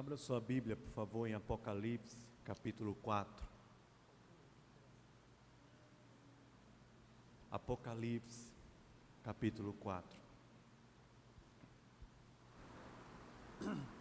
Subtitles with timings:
[0.00, 3.46] Abra sua Bíblia, por favor, em Apocalipse, capítulo 4.
[7.50, 8.50] Apocalipse,
[9.22, 10.18] capítulo 4.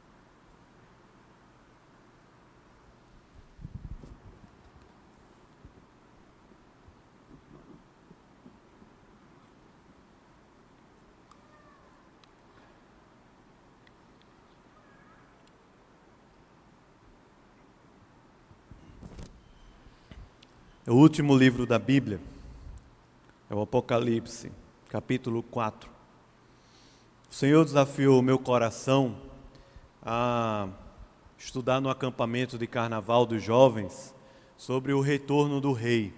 [20.89, 22.19] o último livro da Bíblia,
[23.47, 24.51] é o Apocalipse,
[24.89, 25.87] capítulo 4.
[27.29, 29.15] O Senhor desafiou o meu coração
[30.01, 30.67] a
[31.37, 34.15] estudar no acampamento de carnaval dos jovens
[34.57, 36.11] sobre o retorno do rei.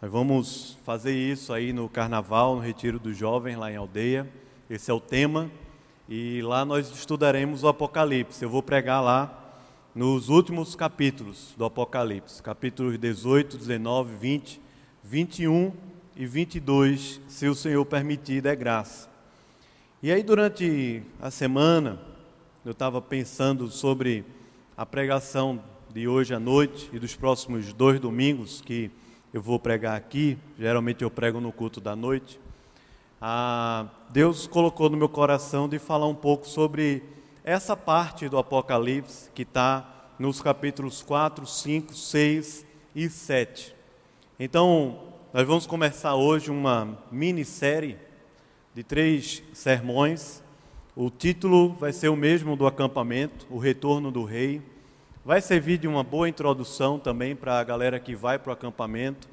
[0.00, 4.32] Nós vamos fazer isso aí no carnaval, no retiro dos jovens lá em aldeia.
[4.70, 5.50] Esse é o tema.
[6.08, 8.44] E lá nós estudaremos o Apocalipse.
[8.44, 9.47] Eu vou pregar lá
[9.98, 14.60] nos últimos capítulos do Apocalipse, capítulos 18, 19, 20,
[15.02, 15.72] 21
[16.14, 19.10] e 22, se o Senhor permitir, é graça.
[20.00, 21.98] E aí, durante a semana,
[22.64, 24.24] eu estava pensando sobre
[24.76, 25.60] a pregação
[25.92, 28.92] de hoje à noite e dos próximos dois domingos que
[29.34, 30.38] eu vou pregar aqui.
[30.56, 32.38] Geralmente eu prego no culto da noite.
[33.20, 37.02] Ah, Deus colocou no meu coração de falar um pouco sobre
[37.48, 43.74] essa parte do Apocalipse que está nos capítulos 4, 5, 6 e 7.
[44.38, 47.96] Então, nós vamos começar hoje uma minissérie
[48.74, 50.42] de três sermões.
[50.94, 54.60] O título vai ser o mesmo do acampamento, O Retorno do Rei.
[55.24, 59.26] Vai servir de uma boa introdução também para a galera que vai para o acampamento,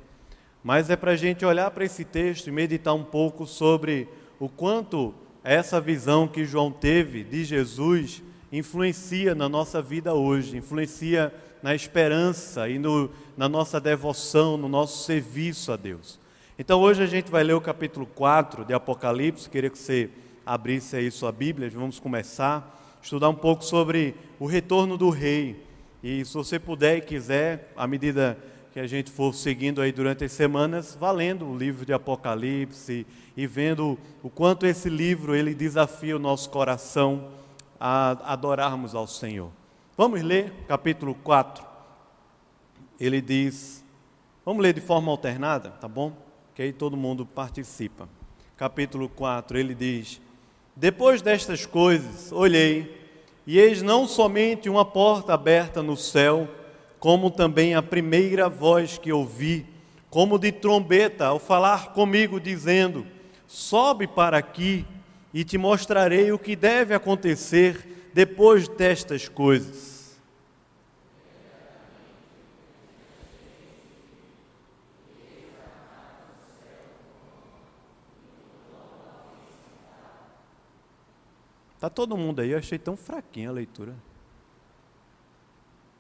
[0.64, 4.08] mas é para a gente olhar para esse texto e meditar um pouco sobre
[4.40, 5.14] o quanto
[5.46, 12.68] essa visão que João teve de Jesus influencia na nossa vida hoje, influencia na esperança
[12.68, 16.20] e no, na nossa devoção, no nosso serviço a Deus.
[16.58, 20.10] Então hoje a gente vai ler o capítulo 4 de Apocalipse, queria que você
[20.46, 25.64] abrisse aí sua Bíblia, vamos começar estudar um pouco sobre o retorno do rei.
[26.02, 28.36] E se você puder e quiser, à medida
[28.76, 33.48] que a gente for seguindo aí durante as semanas, valendo o livro de Apocalipse e
[33.48, 37.30] vendo o quanto esse livro ele desafia o nosso coração
[37.80, 39.50] a adorarmos ao Senhor.
[39.96, 41.66] Vamos ler capítulo 4.
[43.00, 43.82] Ele diz,
[44.44, 46.12] vamos ler de forma alternada, tá bom?
[46.54, 48.10] Que aí todo mundo participa.
[48.58, 50.20] Capítulo 4, ele diz:
[50.76, 53.10] Depois destas coisas, olhei,
[53.48, 56.46] e eis não somente uma porta aberta no céu,
[57.06, 59.64] como também a primeira voz que ouvi,
[60.10, 63.06] como de trombeta, ao falar comigo, dizendo:
[63.46, 64.88] Sobe para aqui,
[65.32, 70.20] e te mostrarei o que deve acontecer depois destas coisas.
[81.76, 82.50] Está todo mundo aí?
[82.50, 83.94] Eu achei tão fraquinha a leitura.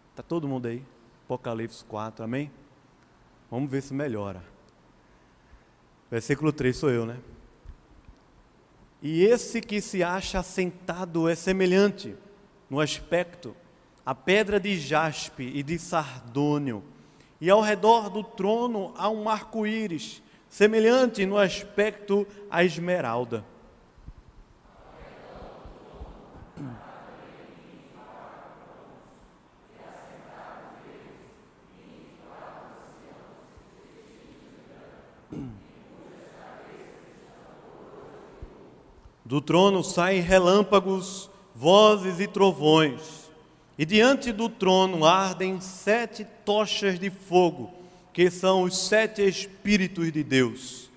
[0.10, 0.95] Está todo mundo aí?
[1.26, 2.52] Apocalipse 4, amém?
[3.50, 4.44] Vamos ver se melhora.
[6.10, 7.18] Versículo 3 sou eu, né?
[9.02, 12.16] E esse que se acha assentado é semelhante
[12.70, 13.56] no aspecto
[14.06, 16.84] à pedra de jaspe e de sardônio,
[17.42, 23.44] e ao redor do trono há um arco-íris, semelhante no aspecto à esmeralda.
[39.36, 43.30] Do trono saem relâmpagos, vozes e trovões,
[43.78, 47.70] e diante do trono ardem sete tochas de fogo,
[48.14, 50.90] que são os sete Espíritos de Deus.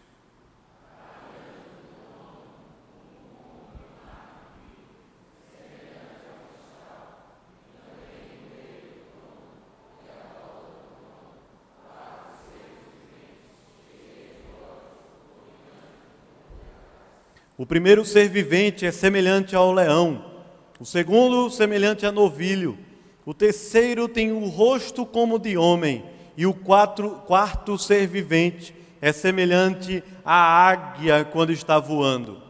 [17.58, 20.24] O primeiro ser vivente é semelhante ao leão,
[20.78, 22.78] o segundo, semelhante a novilho,
[23.26, 26.04] o terceiro tem o rosto como de homem,
[26.36, 32.40] e o quatro, quarto ser vivente é semelhante à águia quando está voando.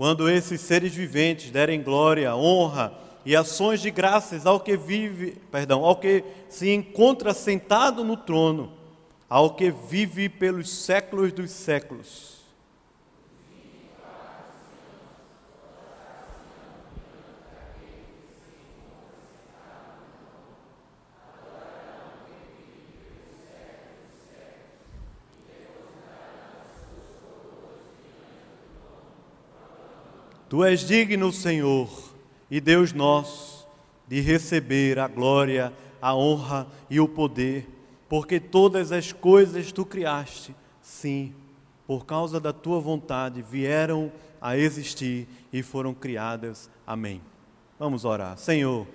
[0.00, 2.90] Quando esses seres viventes derem glória, honra
[3.22, 8.72] e ações de graças ao que vive, perdão, ao que se encontra sentado no trono,
[9.28, 12.39] ao que vive pelos séculos dos séculos.
[30.50, 31.88] Tu és digno, Senhor,
[32.50, 33.68] e Deus nosso,
[34.08, 37.68] de receber a glória, a honra e o poder,
[38.08, 40.52] porque todas as coisas tu criaste,
[40.82, 41.32] sim,
[41.86, 44.10] por causa da tua vontade vieram
[44.40, 46.68] a existir e foram criadas.
[46.84, 47.20] Amém.
[47.78, 48.36] Vamos orar.
[48.36, 48.88] Senhor,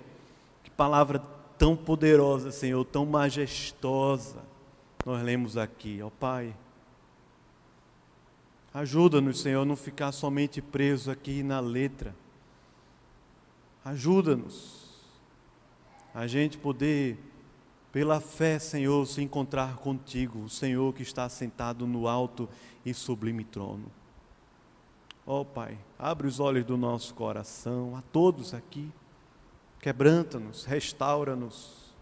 [0.62, 1.22] que palavra
[1.56, 4.40] tão poderosa, Senhor, tão majestosa,
[5.06, 6.54] nós lemos aqui, ó Pai.
[8.76, 12.14] Ajuda-nos, Senhor, a não ficar somente preso aqui na letra.
[13.82, 15.00] Ajuda-nos
[16.14, 17.18] a gente poder,
[17.90, 22.46] pela fé, Senhor, se encontrar contigo, o Senhor que está sentado no alto
[22.84, 23.90] e sublime trono.
[25.26, 28.92] Ó oh, Pai, abre os olhos do nosso coração, a todos aqui,
[29.80, 31.94] quebranta-nos, restaura-nos,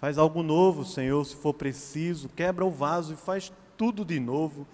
[0.00, 4.64] faz algo novo, Senhor, se for preciso, quebra o vaso e faz tudo de novo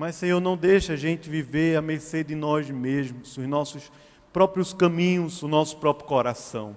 [0.00, 3.92] mas, Senhor, não deixa a gente viver à mercê de nós mesmos, os nossos
[4.32, 6.74] próprios caminhos, o nosso próprio coração.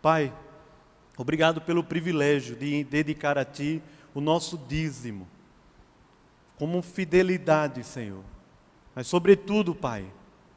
[0.00, 0.32] Pai,
[1.18, 3.82] obrigado pelo privilégio de dedicar a Ti
[4.14, 5.28] o nosso dízimo,
[6.56, 8.24] como fidelidade, Senhor.
[8.94, 10.06] Mas, sobretudo, Pai,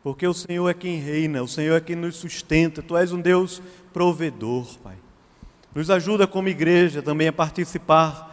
[0.01, 3.19] porque o Senhor é quem reina, o Senhor é quem nos sustenta, Tu és um
[3.19, 4.95] Deus provedor, Pai.
[5.75, 8.32] Nos ajuda como igreja também a participar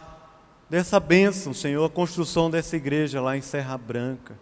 [0.70, 4.38] dessa bênção, Senhor, a construção dessa igreja lá em Serra Branca,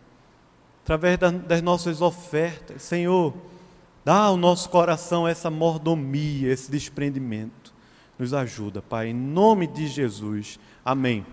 [0.85, 3.35] através das nossas ofertas, Senhor,
[4.05, 7.73] dá ao nosso coração essa mordomia, esse desprendimento.
[8.19, 10.61] Nos ajuda, Pai, em nome de Jesus.
[10.85, 11.25] Amém.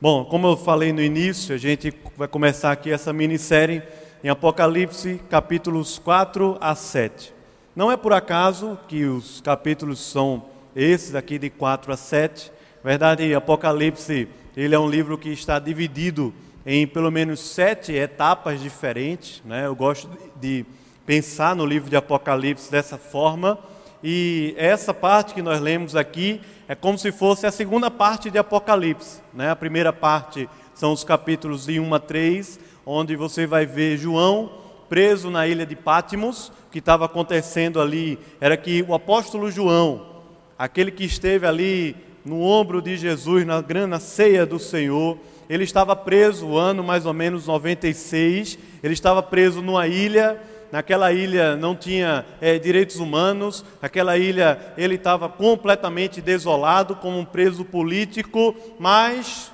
[0.00, 3.82] Bom, como eu falei no início, a gente vai começar aqui essa minissérie
[4.22, 7.34] em Apocalipse, capítulos 4 a 7.
[7.74, 12.52] Não é por acaso que os capítulos são esses aqui de 4 a 7,
[12.88, 14.26] verdade, Apocalipse,
[14.56, 16.32] ele é um livro que está dividido
[16.64, 19.42] em pelo menos sete etapas diferentes.
[19.44, 19.66] Né?
[19.66, 20.08] Eu gosto
[20.40, 20.64] de
[21.04, 23.58] pensar no livro de Apocalipse dessa forma.
[24.02, 28.38] E essa parte que nós lemos aqui é como se fosse a segunda parte de
[28.38, 29.20] Apocalipse.
[29.34, 29.50] Né?
[29.50, 34.50] A primeira parte são os capítulos de 1 a 3, onde você vai ver João
[34.88, 36.48] preso na ilha de Pátimos.
[36.48, 40.22] O que estava acontecendo ali era que o apóstolo João,
[40.58, 45.16] aquele que esteve ali no ombro de Jesus na grande ceia do Senhor.
[45.48, 48.58] Ele estava preso o ano mais ou menos 96.
[48.82, 50.38] Ele estava preso numa ilha.
[50.70, 53.64] Naquela ilha não tinha é, direitos humanos.
[53.80, 59.50] Aquela ilha ele estava completamente desolado como um preso político, mas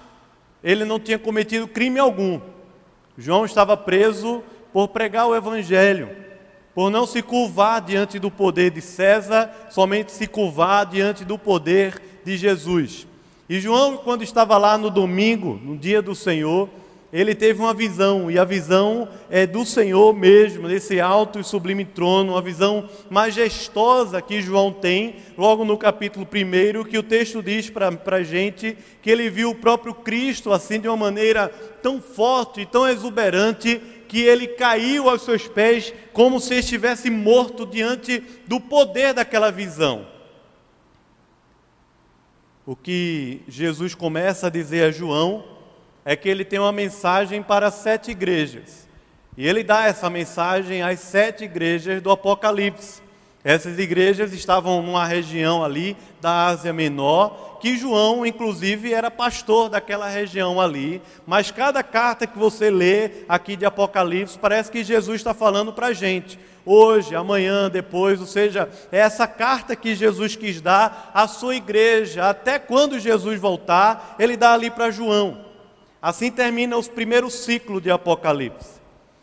[0.62, 2.40] ele não tinha cometido crime algum.
[3.16, 4.42] João estava preso
[4.72, 6.10] por pregar o evangelho,
[6.74, 12.13] por não se curvar diante do poder de César, somente se curvar diante do poder
[12.24, 13.06] de Jesus.
[13.48, 16.68] E João, quando estava lá no domingo, no dia do Senhor,
[17.14, 21.84] ele teve uma visão, e a visão é do Senhor mesmo, desse alto e sublime
[21.84, 27.70] trono, uma visão majestosa que João tem, logo no capítulo 1, que o texto diz
[27.70, 31.46] para a gente que ele viu o próprio Cristo assim de uma maneira
[31.80, 37.64] tão forte e tão exuberante que ele caiu aos seus pés como se estivesse morto
[37.64, 40.13] diante do poder daquela visão.
[42.66, 45.44] O que Jesus começa a dizer a João
[46.02, 48.88] é que ele tem uma mensagem para sete igrejas.
[49.36, 53.02] E ele dá essa mensagem às sete igrejas do Apocalipse.
[53.42, 60.08] Essas igrejas estavam numa região ali da Ásia Menor, que João, inclusive, era pastor daquela
[60.08, 61.02] região ali.
[61.26, 65.88] Mas cada carta que você lê aqui de Apocalipse, parece que Jesus está falando para
[65.88, 71.26] a gente hoje, amanhã, depois, ou seja, é essa carta que Jesus quis dar à
[71.26, 75.44] sua igreja, até quando Jesus voltar, ele dá ali para João.
[76.00, 78.82] Assim termina o primeiro ciclo de Apocalipse.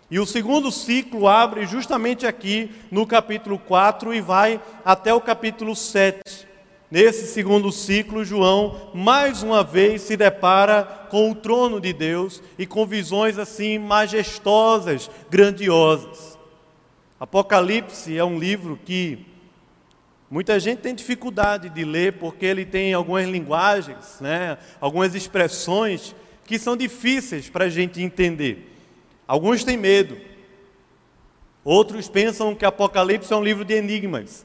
[0.10, 5.74] E o segundo ciclo abre justamente aqui no capítulo 4 e vai até o capítulo
[5.74, 6.48] 7.
[6.92, 12.66] Nesse segundo ciclo, João mais uma vez se depara com o trono de Deus e
[12.66, 16.31] com visões assim majestosas, grandiosas.
[17.22, 19.28] Apocalipse é um livro que
[20.28, 26.16] muita gente tem dificuldade de ler porque ele tem algumas linguagens, né, algumas expressões
[26.48, 28.75] que são difíceis para a gente entender.
[29.28, 30.18] Alguns têm medo,
[31.63, 34.44] Outros pensam que Apocalipse é um livro de enigmas.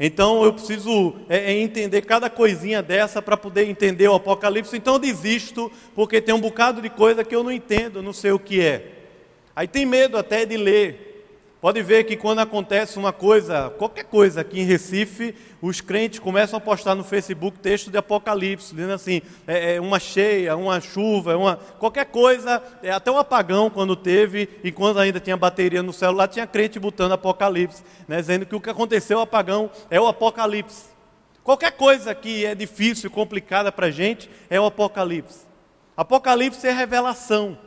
[0.00, 4.76] Então eu preciso é, é entender cada coisinha dessa para poder entender o Apocalipse.
[4.76, 8.32] Então eu desisto, porque tem um bocado de coisa que eu não entendo, não sei
[8.32, 8.90] o que é.
[9.54, 11.07] Aí tem medo até de ler.
[11.60, 16.56] Pode ver que quando acontece uma coisa, qualquer coisa aqui em Recife, os crentes começam
[16.56, 21.36] a postar no Facebook texto de Apocalipse, dizendo assim, é, é uma cheia, uma chuva,
[21.36, 25.92] uma, qualquer coisa, é, até o apagão quando teve, e quando ainda tinha bateria no
[25.92, 30.06] celular, tinha crente botando Apocalipse, né, dizendo que o que aconteceu o apagão é o
[30.06, 30.84] Apocalipse.
[31.42, 35.40] Qualquer coisa que é difícil, complicada para a gente, é o Apocalipse.
[35.96, 37.58] Apocalipse é revelação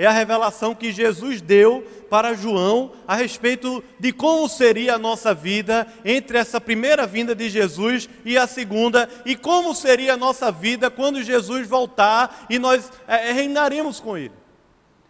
[0.00, 5.34] é a revelação que Jesus deu para João a respeito de como seria a nossa
[5.34, 10.50] vida entre essa primeira vinda de Jesus e a segunda, e como seria a nossa
[10.50, 14.39] vida quando Jesus voltar e nós é, reinaremos com Ele.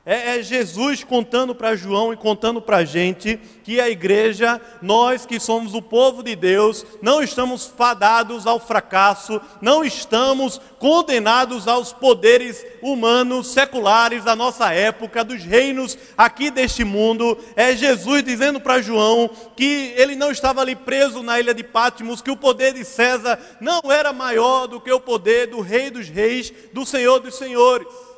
[0.04, 5.26] É, é Jesus contando para João e contando para a gente que a igreja, nós
[5.26, 11.92] que somos o povo de Deus, não estamos fadados ao fracasso, não estamos condenados aos
[11.92, 17.36] poderes humanos, seculares da nossa época, dos reinos aqui deste mundo.
[17.54, 22.22] É Jesus dizendo para João que ele não estava ali preso na ilha de Patmos,
[22.22, 26.08] que o poder de César não era maior do que o poder do Rei dos
[26.08, 28.09] Reis, do Senhor dos Senhores.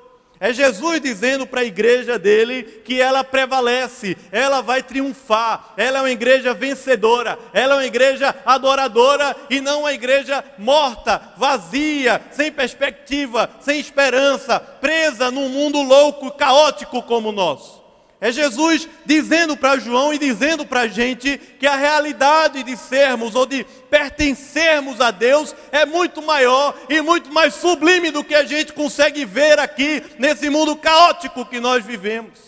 [0.42, 6.02] É Jesus dizendo para a igreja dele que ela prevalece, ela vai triunfar, ela é
[6.02, 12.50] uma igreja vencedora, ela é uma igreja adoradora e não uma igreja morta, vazia, sem
[12.50, 17.81] perspectiva, sem esperança, presa num mundo louco, caótico como o nosso.
[18.22, 23.34] É Jesus dizendo para João e dizendo para a gente que a realidade de sermos
[23.34, 28.44] ou de pertencermos a Deus é muito maior e muito mais sublime do que a
[28.44, 32.38] gente consegue ver aqui nesse mundo caótico que nós vivemos.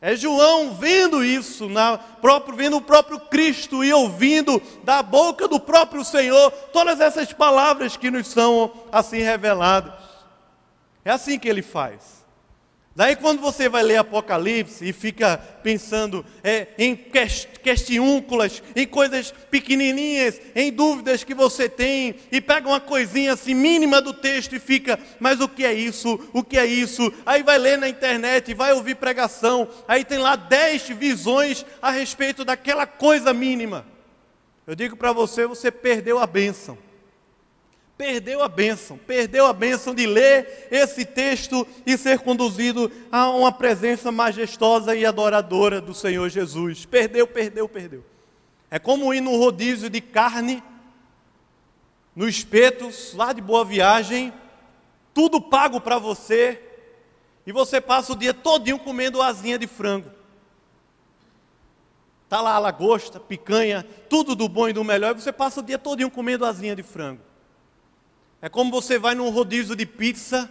[0.00, 1.68] É João vendo isso,
[2.20, 7.96] próprio, vendo o próprio Cristo e ouvindo da boca do próprio Senhor todas essas palavras
[7.96, 9.94] que nos são assim reveladas.
[11.04, 12.15] É assim que ele faz.
[12.96, 20.40] Daí quando você vai ler Apocalipse e fica pensando é, em questiúnculas, em coisas pequenininhas,
[20.54, 24.98] em dúvidas que você tem, e pega uma coisinha assim mínima do texto e fica,
[25.20, 26.18] mas o que é isso?
[26.32, 27.12] O que é isso?
[27.26, 32.46] Aí vai ler na internet, vai ouvir pregação, aí tem lá dez visões a respeito
[32.46, 33.84] daquela coisa mínima.
[34.66, 36.85] Eu digo para você, você perdeu a bênção
[37.96, 43.50] perdeu a bênção, perdeu a bênção de ler esse texto e ser conduzido a uma
[43.50, 46.84] presença majestosa e adoradora do Senhor Jesus.
[46.84, 48.04] Perdeu, perdeu, perdeu.
[48.70, 50.62] É como ir no rodízio de carne,
[52.14, 54.32] no espetos, lá de boa viagem,
[55.14, 56.60] tudo pago para você,
[57.46, 60.10] e você passa o dia todinho comendo asinha de frango.
[62.24, 65.62] Está lá a lagosta, picanha, tudo do bom e do melhor, e você passa o
[65.62, 67.20] dia todinho comendo asinha de frango.
[68.40, 70.50] É como você vai num rodízio de pizza,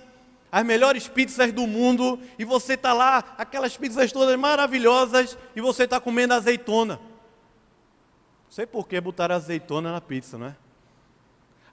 [0.51, 5.83] as melhores pizzas do mundo, e você está lá, aquelas pizzas todas maravilhosas, e você
[5.83, 6.95] está comendo azeitona.
[6.95, 10.55] Não sei por que botar azeitona na pizza, não é?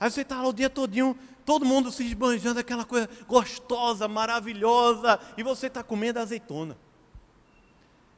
[0.00, 5.18] Aí você está lá o dia todinho, todo mundo se esbanjando, aquela coisa gostosa, maravilhosa,
[5.36, 6.76] e você está comendo azeitona.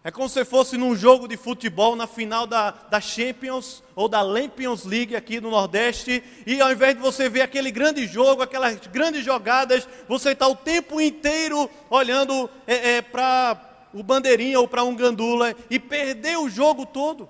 [0.07, 4.21] É como se fosse num jogo de futebol na final da, da Champions ou da
[4.21, 8.77] Lampions League aqui no Nordeste, e ao invés de você ver aquele grande jogo, aquelas
[8.89, 13.59] grandes jogadas, você está o tempo inteiro olhando é, é, para
[13.95, 17.27] o bandeirinha ou para um gandula e perdeu o jogo todo.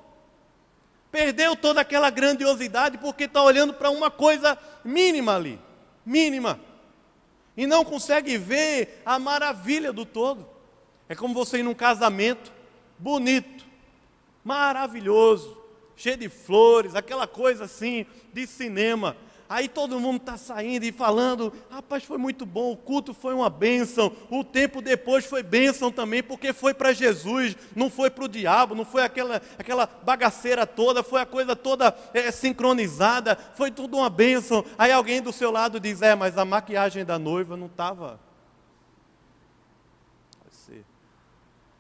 [1.13, 5.61] Perdeu toda aquela grandiosidade porque está olhando para uma coisa mínima ali,
[6.05, 6.59] mínima,
[7.57, 10.45] e não consegue ver a maravilha do todo.
[11.09, 12.53] É como você ir num casamento
[12.99, 13.65] bonito,
[14.45, 15.57] maravilhoso,
[15.97, 19.17] cheio de flores, aquela coisa assim de cinema.
[19.49, 23.51] Aí todo mundo está saindo e falando, rapaz, foi muito bom, o culto foi uma
[23.51, 28.29] bênção, o tempo depois foi bênção também, porque foi para Jesus, não foi para o
[28.29, 33.99] diabo, não foi aquela, aquela bagaceira toda, foi a coisa toda é, sincronizada, foi tudo
[33.99, 34.65] uma bênção.
[34.79, 38.19] Aí alguém do seu lado diz, é, mas a maquiagem da noiva não estava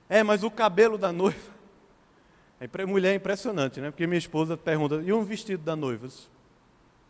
[0.08, 1.54] É, mas o cabelo da noiva.
[2.60, 3.90] É, mulher é impressionante, né?
[3.90, 6.08] Porque minha esposa pergunta: e um vestido da noiva?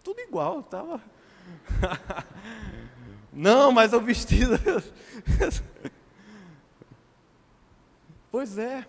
[0.03, 1.01] Tudo igual, estava.
[3.33, 4.59] Não, mas o vestido.
[8.33, 8.85] pois é.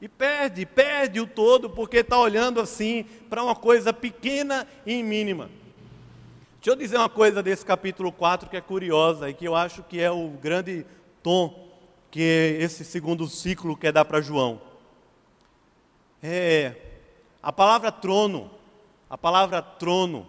[0.00, 5.50] E perde, perde o todo, porque está olhando assim para uma coisa pequena e mínima.
[6.56, 9.82] Deixa eu dizer uma coisa desse capítulo 4 que é curiosa e que eu acho
[9.82, 10.86] que é o grande
[11.22, 11.69] tom
[12.10, 14.60] que esse segundo ciclo quer dar para João.
[16.22, 16.74] É,
[17.42, 18.50] a palavra trono,
[19.08, 20.26] a palavra trono,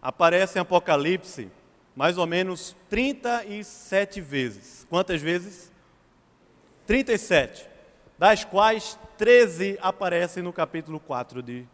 [0.00, 1.50] aparece em Apocalipse
[1.94, 4.86] mais ou menos 37 vezes.
[4.88, 5.70] Quantas vezes?
[6.86, 7.68] 37.
[8.18, 11.66] Das quais 13 aparecem no capítulo 4 de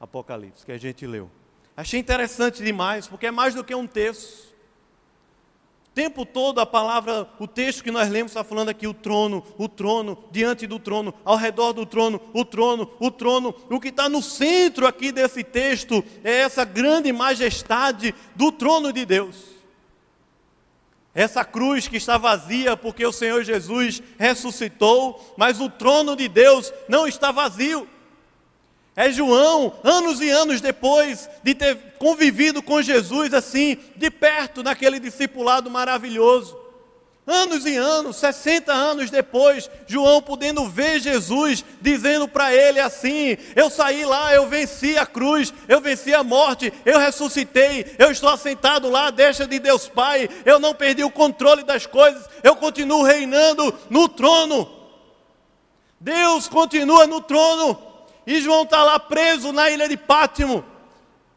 [0.00, 1.30] Apocalipse, que a gente leu.
[1.76, 4.45] Achei interessante demais, porque é mais do que um texto
[5.96, 9.66] tempo todo a palavra, o texto que nós lemos está falando aqui o trono, o
[9.66, 13.54] trono, diante do trono, ao redor do trono, o trono, o trono.
[13.70, 19.06] O que está no centro aqui desse texto é essa grande majestade do trono de
[19.06, 19.56] Deus.
[21.14, 26.74] Essa cruz que está vazia porque o Senhor Jesus ressuscitou, mas o trono de Deus
[26.90, 27.88] não está vazio.
[28.96, 34.98] É João, anos e anos depois de ter convivido com Jesus assim, de perto, naquele
[34.98, 36.56] discipulado maravilhoso.
[37.26, 43.68] Anos e anos, 60 anos depois, João podendo ver Jesus, dizendo para ele assim: Eu
[43.68, 48.88] saí lá, eu venci a cruz, eu venci a morte, eu ressuscitei, eu estou assentado
[48.88, 53.74] lá, deixa de Deus Pai, eu não perdi o controle das coisas, eu continuo reinando
[53.90, 54.70] no trono.
[56.00, 57.95] Deus continua no trono.
[58.26, 60.64] E João está lá preso na ilha de Pátimo,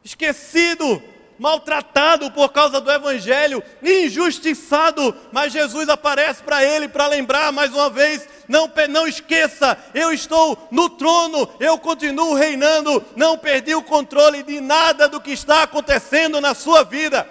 [0.03, 1.01] esquecido,
[1.37, 5.15] maltratado por causa do Evangelho, injustiçado.
[5.31, 10.67] Mas Jesus aparece para ele para lembrar mais uma vez: não, não esqueça, eu estou
[10.71, 16.41] no trono, eu continuo reinando, não perdi o controle de nada do que está acontecendo
[16.41, 17.27] na sua vida.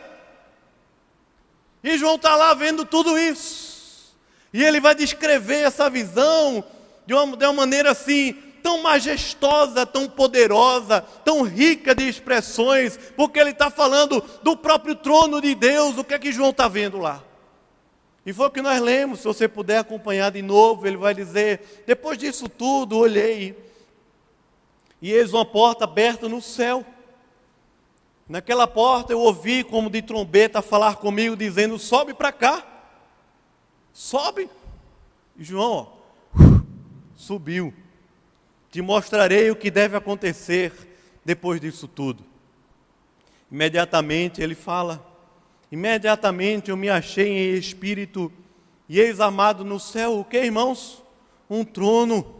[1.82, 4.16] E João está lá vendo tudo isso,
[4.52, 6.64] e ele vai descrever essa visão
[7.06, 13.38] de uma, de uma maneira assim tão majestosa, tão poderosa, tão rica de expressões, porque
[13.38, 15.96] ele está falando do próprio trono de Deus.
[15.96, 17.24] O que é que João está vendo lá?
[18.26, 21.82] E foi o que nós lemos, se você puder acompanhar de novo, ele vai dizer:
[21.86, 23.58] depois disso tudo, olhei,
[25.00, 26.84] e eis uma porta aberta no céu.
[28.28, 32.66] Naquela porta eu ouvi como de trombeta falar comigo, dizendo: sobe para cá,
[33.94, 34.50] sobe.
[35.38, 35.88] E João,
[36.36, 36.60] ó,
[37.16, 37.72] subiu.
[38.70, 40.72] Te mostrarei o que deve acontecer
[41.24, 42.24] depois disso tudo.
[43.50, 45.04] Imediatamente ele fala:
[45.72, 48.32] Imediatamente eu me achei em espírito,
[48.88, 51.02] e eis armado no céu o que, irmãos?
[51.48, 52.36] Um trono.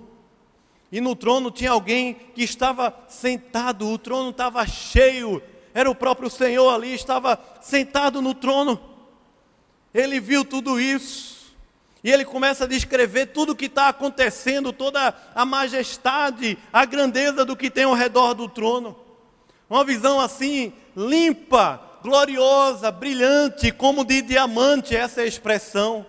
[0.91, 5.43] E no trono tinha alguém que estava sentado, o trono estava cheio,
[5.75, 8.81] era o próprio Senhor ali, estava sentado no trono.
[9.93, 11.38] Ele viu tudo isso.
[12.03, 17.45] E ele começa a descrever tudo o que está acontecendo, toda a majestade, a grandeza
[17.45, 18.97] do que tem ao redor do trono.
[19.69, 26.07] Uma visão assim, limpa, gloriosa, brilhante, como de diamante, essa é a expressão.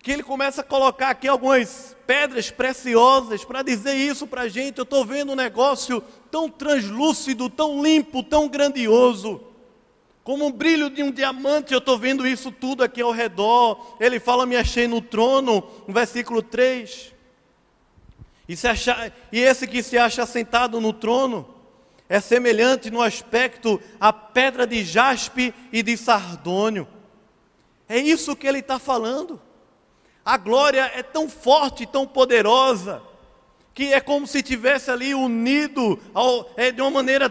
[0.00, 4.78] Que ele começa a colocar aqui algumas pedras preciosas para dizer isso para a gente.
[4.78, 9.40] Eu estou vendo um negócio tão translúcido, tão limpo, tão grandioso
[10.26, 13.94] como um brilho de um diamante, eu estou vendo isso tudo aqui ao redor.
[14.00, 17.14] Ele fala: Me achei no trono, no versículo 3.
[18.48, 21.48] E, se achar, e esse que se acha sentado no trono
[22.08, 26.88] é semelhante no aspecto à pedra de jaspe e de sardônio.
[27.88, 29.40] É isso que ele está falando.
[30.24, 33.00] A glória é tão forte, tão poderosa,
[33.72, 37.30] que é como se tivesse ali unido ao, é, de uma maneira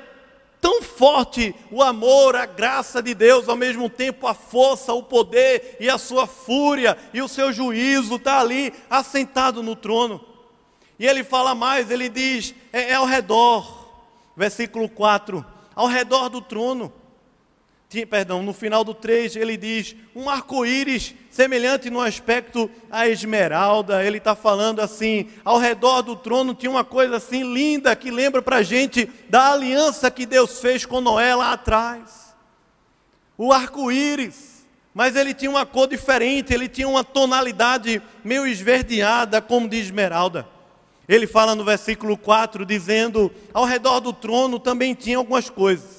[0.66, 5.78] tão forte o amor, a graça de Deus, ao mesmo tempo a força, o poder
[5.80, 10.26] e a sua fúria e o seu juízo está ali assentado no trono.
[10.98, 13.92] E ele fala mais, ele diz: é, é ao redor,
[14.36, 16.92] versículo 4, ao redor do trono
[18.06, 24.04] perdão, no final do 3 ele diz um arco-íris semelhante no aspecto à esmeralda.
[24.04, 28.42] Ele está falando assim: ao redor do trono tinha uma coisa assim linda que lembra
[28.42, 32.34] para a gente da aliança que Deus fez com Noé lá atrás.
[33.38, 39.70] O arco-íris, mas ele tinha uma cor diferente, ele tinha uma tonalidade meio esverdeada, como
[39.70, 40.48] de esmeralda.
[41.08, 45.95] Ele fala no versículo 4 dizendo: ao redor do trono também tinha algumas coisas.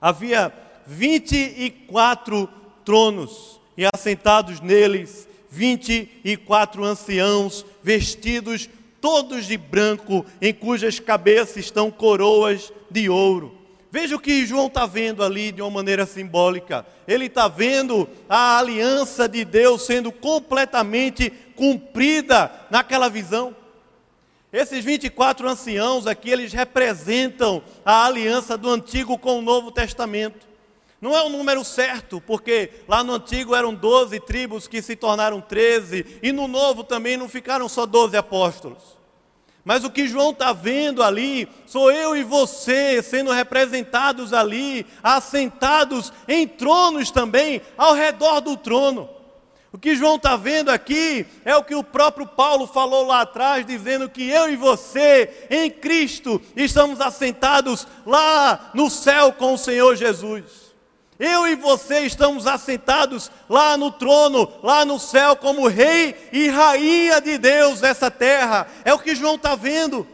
[0.00, 0.52] Havia
[0.86, 2.48] 24
[2.84, 8.68] tronos, e assentados neles 24 anciãos, vestidos
[9.00, 13.56] todos de branco, em cujas cabeças estão coroas de ouro.
[13.90, 16.84] Veja o que João está vendo ali de uma maneira simbólica.
[17.08, 23.56] Ele está vendo a aliança de Deus sendo completamente cumprida naquela visão.
[24.52, 30.46] Esses 24 anciãos aqui, eles representam a aliança do Antigo com o Novo Testamento.
[31.00, 35.40] Não é o número certo, porque lá no antigo eram 12 tribos que se tornaram
[35.40, 38.96] 13, e no novo também não ficaram só 12 apóstolos.
[39.62, 46.12] Mas o que João está vendo ali, sou eu e você sendo representados ali, assentados
[46.26, 49.15] em tronos também, ao redor do trono.
[49.76, 53.66] O que João está vendo aqui é o que o próprio Paulo falou lá atrás,
[53.66, 59.94] dizendo que eu e você, em Cristo, estamos assentados lá no céu com o Senhor
[59.94, 60.44] Jesus.
[61.18, 67.20] Eu e você estamos assentados lá no trono, lá no céu, como rei e rainha
[67.20, 68.66] de Deus dessa terra.
[68.82, 70.06] É o que João está vendo.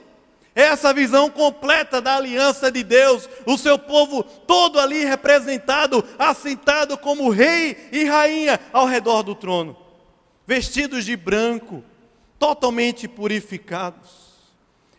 [0.54, 7.30] Essa visão completa da aliança de Deus, o seu povo todo ali representado, assentado como
[7.30, 9.76] rei e rainha ao redor do trono,
[10.46, 11.82] vestidos de branco,
[12.38, 14.10] totalmente purificados.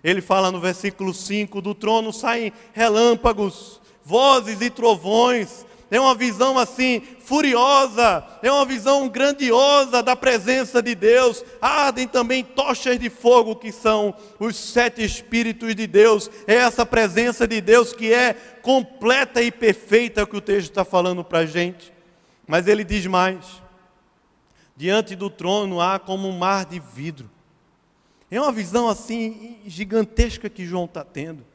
[0.03, 6.57] Ele fala no versículo 5: do trono saem relâmpagos, vozes e trovões, é uma visão
[6.57, 11.45] assim furiosa, é uma visão grandiosa da presença de Deus.
[11.61, 16.31] Ardem também tochas de fogo, que são os sete Espíritos de Deus.
[16.47, 21.23] É essa presença de Deus que é completa e perfeita que o texto está falando
[21.23, 21.93] para a gente.
[22.47, 23.61] Mas ele diz mais:
[24.75, 27.29] diante do trono há como um mar de vidro.
[28.31, 31.45] É uma visão assim gigantesca que João está tendo.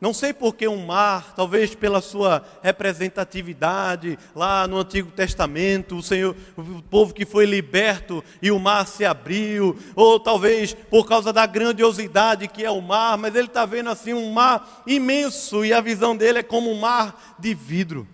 [0.00, 6.02] Não sei por que um mar, talvez pela sua representatividade lá no Antigo Testamento, o
[6.02, 11.34] Senhor, o povo que foi liberto e o mar se abriu, ou talvez por causa
[11.34, 15.72] da grandiosidade que é o mar, mas ele está vendo assim um mar imenso e
[15.72, 18.08] a visão dele é como um mar de vidro,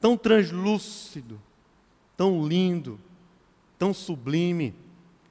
[0.00, 1.38] tão translúcido,
[2.16, 2.98] tão lindo,
[3.78, 4.74] tão sublime.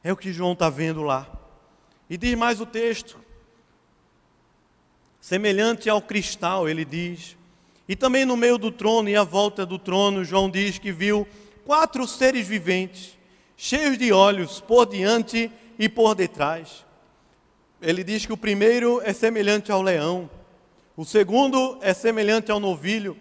[0.03, 1.27] É o que João está vendo lá.
[2.07, 3.22] E diz mais o texto:
[5.23, 7.37] semelhante ao cristal, ele diz.
[7.87, 11.25] E também no meio do trono e à volta do trono, João diz que viu
[11.63, 13.17] quatro seres viventes,
[13.55, 16.85] cheios de olhos por diante e por detrás.
[17.81, 20.29] Ele diz que o primeiro é semelhante ao leão,
[20.97, 23.15] o segundo é semelhante ao novilho,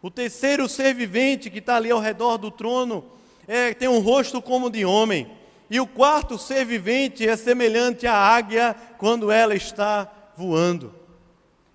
[0.00, 3.04] o terceiro ser vivente que está ali ao redor do trono
[3.46, 5.30] é, tem um rosto como de homem,
[5.68, 11.03] e o quarto ser vivente é semelhante à águia quando ela está voando.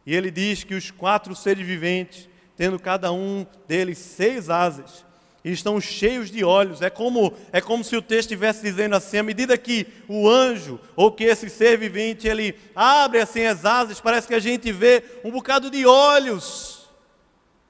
[0.05, 5.05] E ele diz que os quatro seres viventes, tendo cada um deles seis asas,
[5.43, 6.81] e estão cheios de olhos.
[6.81, 10.79] É como, é como se o texto estivesse dizendo assim: à medida que o anjo,
[10.95, 15.03] ou que esse ser vivente, ele abre assim as asas, parece que a gente vê
[15.23, 16.89] um bocado de olhos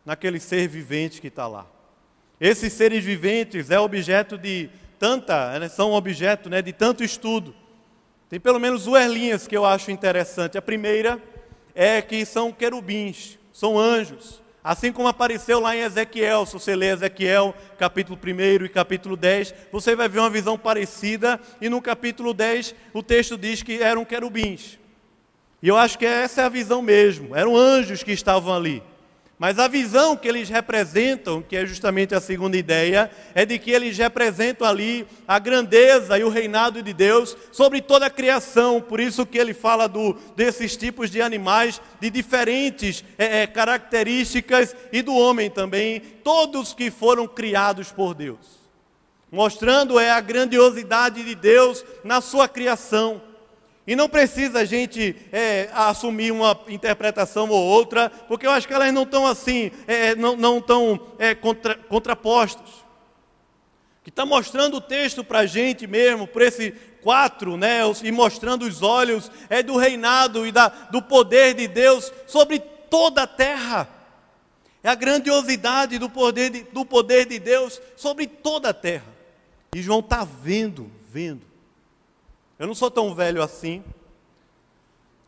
[0.05, 1.67] naquele ser vivente que está lá.
[2.39, 7.53] Esses seres viventes é objeto de tanta, né, são objeto né, de tanto estudo.
[8.29, 10.57] Tem pelo menos duas linhas que eu acho interessante.
[10.57, 11.21] A primeira
[11.81, 14.41] é que são querubins, são anjos.
[14.61, 19.55] Assim como apareceu lá em Ezequiel, se você ler Ezequiel, capítulo 1 e capítulo 10,
[19.71, 24.03] você vai ver uma visão parecida, e no capítulo 10 o texto diz que eram
[24.03, 24.77] querubins.
[25.63, 28.83] E eu acho que essa é a visão mesmo, eram anjos que estavam ali.
[29.39, 33.71] Mas a visão que eles representam, que é justamente a segunda ideia, é de que
[33.71, 38.81] eles representam ali a grandeza e o reinado de Deus sobre toda a criação.
[38.81, 44.75] Por isso que ele fala do, desses tipos de animais, de diferentes é, é, características,
[44.91, 48.59] e do homem também, todos que foram criados por Deus.
[49.31, 53.21] Mostrando é a grandiosidade de Deus na sua criação.
[53.89, 58.73] E não precisa a gente é, assumir uma interpretação ou outra, porque eu acho que
[58.75, 62.69] elas não estão assim, é, não, não estão é, contra, contrapostas.
[62.69, 66.69] O que está mostrando o texto para a gente mesmo, por esse
[67.01, 72.13] quatro, né, e mostrando os olhos, é do reinado e da, do poder de Deus
[72.27, 73.89] sobre toda a terra.
[74.83, 79.11] É a grandiosidade do poder de, do poder de Deus sobre toda a terra.
[79.75, 81.48] E João está vendo, vendo
[82.59, 83.83] eu não sou tão velho assim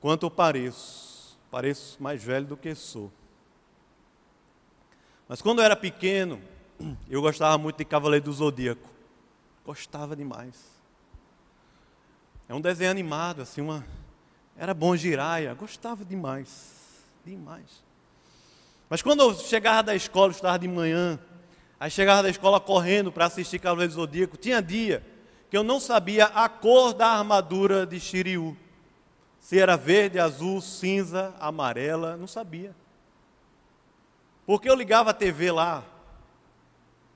[0.02, 1.40] quanto eu pareço.
[1.50, 3.12] Pareço mais velho do que sou.
[5.30, 6.42] Mas quando eu era pequeno,
[7.10, 8.90] eu gostava muito de Cavaleiro do Zodíaco.
[9.66, 10.56] Gostava demais.
[12.50, 13.86] É um desenho animado, assim, uma.
[14.58, 17.06] Era bom giraia, gostava demais.
[17.26, 17.82] Demais.
[18.90, 21.18] Mas quando eu chegava da escola, estava de manhã,
[21.80, 25.11] aí chegava da escola correndo para assistir Cavaleiro do Zodíaco, tinha dia
[25.52, 28.58] que eu não sabia a cor da armadura de Shiryu.
[29.38, 32.74] Se era verde, azul, cinza, amarela, não sabia.
[34.46, 35.84] Porque eu ligava a TV lá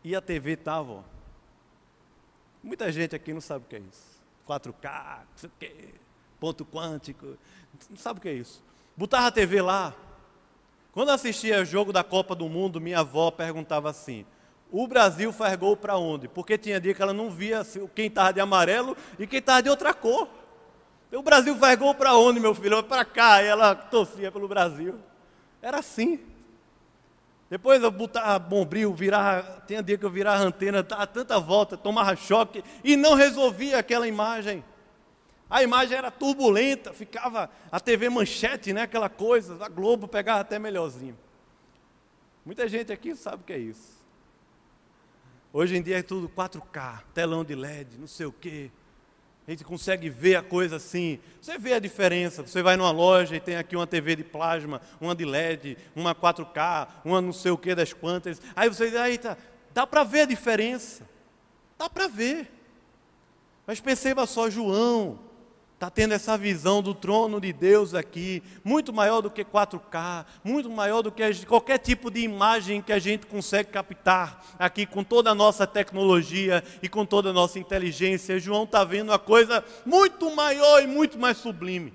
[0.04, 1.06] e a TV estava.
[2.62, 4.22] Muita gente aqui não sabe o que é isso.
[4.46, 7.38] 4K, não sei o ponto quântico,
[7.90, 8.62] não sabe o que é isso.
[8.98, 9.94] Botava a TV lá.
[10.92, 14.26] Quando assistia o jogo da Copa do Mundo, minha avó perguntava assim:
[14.78, 16.28] o Brasil faz gol para onde?
[16.28, 17.62] Porque tinha dia que ela não via
[17.96, 20.28] quem estava de amarelo e quem estava de outra cor.
[21.14, 22.84] O Brasil faz gol para onde, meu filho?
[22.84, 23.42] Para cá.
[23.42, 24.96] E ela torcia pelo Brasil.
[25.62, 26.20] Era assim.
[27.50, 32.14] Depois eu botava bombril, virava, tinha dia que eu virava antena, dava tanta volta, tomava
[32.18, 34.62] choque e não resolvia aquela imagem.
[35.50, 40.60] A imagem era turbulenta, ficava a TV manchete, né, aquela coisa, a Globo pegava até
[40.60, 41.18] melhorzinho.
[42.44, 43.95] Muita gente aqui sabe o que é isso.
[45.58, 48.70] Hoje em dia é tudo 4K, telão de LED, não sei o quê.
[49.48, 51.18] A gente consegue ver a coisa assim.
[51.42, 52.46] Você vê a diferença.
[52.46, 56.14] Você vai numa loja e tem aqui uma TV de plasma, uma de LED, uma
[56.14, 58.42] 4K, uma não sei o que das quantas.
[58.54, 59.38] Aí você diz, tá,
[59.74, 61.08] dá para ver a diferença.
[61.78, 62.52] Dá para ver.
[63.66, 65.18] Mas perceba só, João,
[65.76, 70.70] está tendo essa visão do trono de Deus aqui, muito maior do que 4K, muito
[70.70, 75.32] maior do que qualquer tipo de imagem que a gente consegue captar aqui com toda
[75.32, 78.40] a nossa tecnologia e com toda a nossa inteligência.
[78.40, 81.94] João está vendo uma coisa muito maior e muito mais sublime.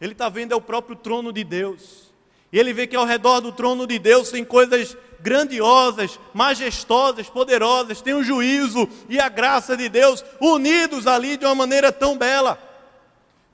[0.00, 2.10] Ele está vendo é o próprio trono de Deus.
[2.50, 8.00] E ele vê que ao redor do trono de Deus tem coisas grandiosas, majestosas, poderosas,
[8.00, 12.58] tem o juízo e a graça de Deus unidos ali de uma maneira tão bela.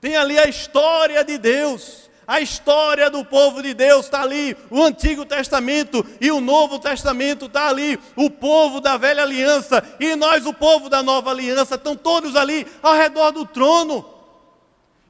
[0.01, 4.83] Tem ali a história de Deus, a história do povo de Deus está ali, o
[4.83, 10.45] Antigo Testamento e o Novo Testamento está ali, o povo da velha aliança e nós,
[10.45, 14.05] o povo da nova aliança, estão todos ali ao redor do trono.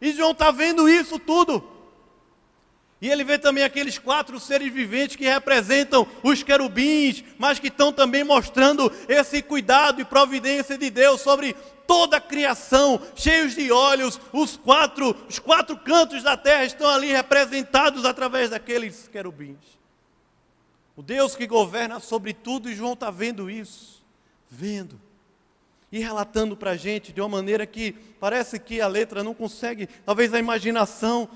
[0.01, 1.78] E João está vendo isso tudo.
[3.01, 7.93] E ele vê também aqueles quatro seres viventes que representam os querubins, mas que estão
[7.93, 11.55] também mostrando esse cuidado e providência de Deus sobre
[11.87, 17.07] toda a criação, cheios de olhos, os quatro, os quatro cantos da terra estão ali
[17.07, 19.79] representados através daqueles querubins.
[20.95, 24.03] O Deus que governa sobre tudo, e João está vendo isso,
[24.49, 24.99] vendo
[25.91, 29.87] e relatando para a gente de uma maneira que parece que a letra não consegue,
[30.05, 31.29] talvez a imaginação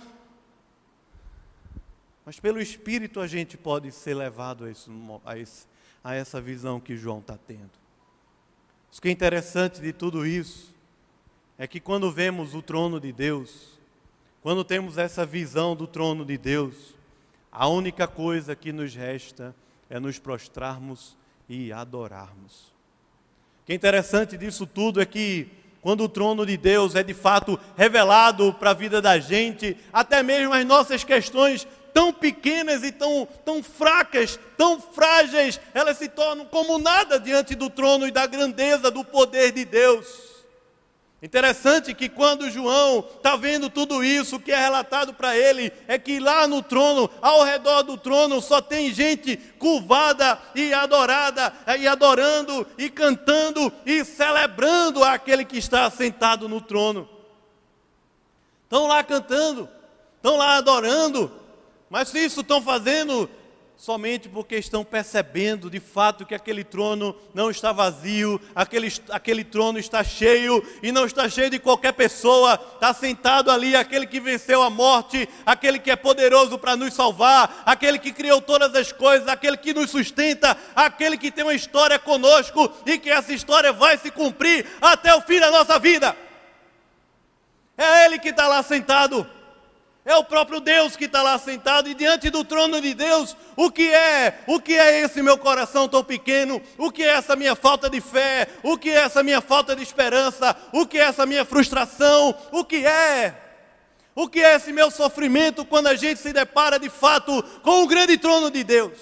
[2.26, 4.92] mas pelo Espírito a gente pode ser levado a, isso,
[5.26, 5.68] a, esse,
[6.04, 7.72] a essa visão que João está tendo.
[8.96, 10.74] O que é interessante de tudo isso
[11.58, 13.80] é que quando vemos o trono de Deus,
[14.42, 16.96] quando temos essa visão do trono de Deus,
[17.52, 19.56] a única coisa que nos resta
[19.90, 22.74] é nos prostrarmos e adorarmos.
[23.62, 25.48] O que é interessante disso tudo é que
[25.82, 30.24] quando o trono de Deus é de fato revelado para a vida da gente, até
[30.24, 36.46] mesmo as nossas questões tão pequenas e tão, tão fracas, tão frágeis, elas se tornam
[36.46, 40.34] como nada diante do trono e da grandeza do poder de Deus.
[41.24, 45.98] Interessante que quando João está vendo tudo isso, o que é relatado para ele é
[45.98, 51.88] que lá no trono, ao redor do trono, só tem gente curvada e adorada, e
[51.88, 57.08] adorando, e cantando, e celebrando aquele que está sentado no trono.
[58.66, 59.70] Estão lá cantando,
[60.18, 61.32] estão lá adorando,
[61.94, 63.30] mas isso estão fazendo
[63.78, 69.78] somente porque estão percebendo de fato que aquele trono não está vazio, aquele, aquele trono
[69.78, 74.64] está cheio e não está cheio de qualquer pessoa, está sentado ali aquele que venceu
[74.64, 79.28] a morte, aquele que é poderoso para nos salvar, aquele que criou todas as coisas,
[79.28, 84.00] aquele que nos sustenta, aquele que tem uma história conosco e que essa história vai
[84.00, 86.18] se cumprir até o fim da nossa vida.
[87.78, 89.30] É Ele que está lá sentado.
[90.06, 93.72] É o próprio Deus que está lá sentado e diante do trono de Deus, o
[93.72, 94.44] que é?
[94.48, 96.62] O que é esse meu coração tão pequeno?
[96.78, 98.50] O que é essa minha falta de fé?
[98.62, 100.58] O que é essa minha falta de esperança?
[100.74, 102.36] O que é essa minha frustração?
[102.52, 103.34] O que é?
[104.14, 107.88] O que é esse meu sofrimento quando a gente se depara de fato com o
[107.88, 109.00] grande trono de Deus?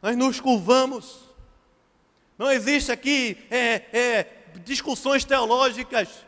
[0.00, 1.26] Nós nos curvamos.
[2.38, 4.26] Não existe aqui é, é,
[4.64, 6.25] discussões teológicas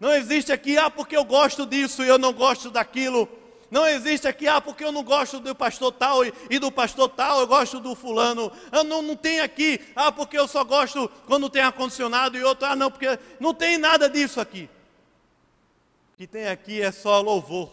[0.00, 3.28] não existe aqui, ah, porque eu gosto disso e eu não gosto daquilo.
[3.70, 7.08] Não existe aqui, ah, porque eu não gosto do pastor tal e, e do pastor
[7.08, 8.50] tal, eu gosto do fulano.
[8.70, 12.66] Ah, não, não tem aqui, ah, porque eu só gosto quando tem ar-condicionado e outro,
[12.66, 14.70] ah, não, porque não tem nada disso aqui.
[16.14, 17.68] O que tem aqui é só louvor.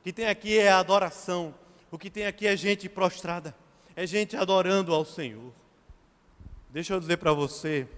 [0.00, 1.54] O que tem aqui é adoração.
[1.90, 3.54] O que tem aqui é gente prostrada.
[3.94, 5.52] É gente adorando ao Senhor.
[6.70, 7.88] Deixa eu dizer para você,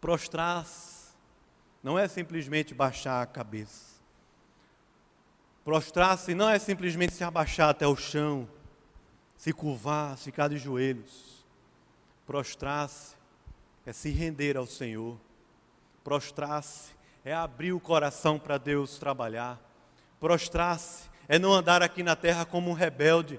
[0.00, 0.95] prostrar-se
[1.86, 3.94] não é simplesmente baixar a cabeça.
[5.64, 8.48] Prostrar-se não é simplesmente se abaixar até o chão,
[9.36, 11.46] se curvar, ficar de joelhos.
[12.26, 13.14] Prostrar-se
[13.86, 15.16] é se render ao Senhor.
[16.02, 16.90] Prostrar-se
[17.24, 19.56] é abrir o coração para Deus trabalhar.
[20.18, 23.38] Prostrar-se é não andar aqui na terra como um rebelde.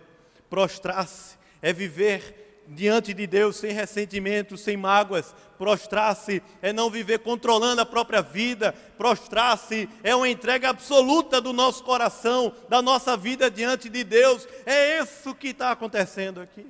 [0.49, 5.33] Prostrar-se é viver diante de Deus sem ressentimento, sem mágoas.
[5.57, 8.73] Prostrar-se é não viver controlando a própria vida.
[8.97, 14.47] Prostrar-se é uma entrega absoluta do nosso coração, da nossa vida diante de Deus.
[14.65, 16.65] É isso que está acontecendo aqui.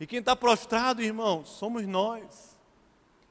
[0.00, 2.55] E quem está prostrado, irmãos, somos nós.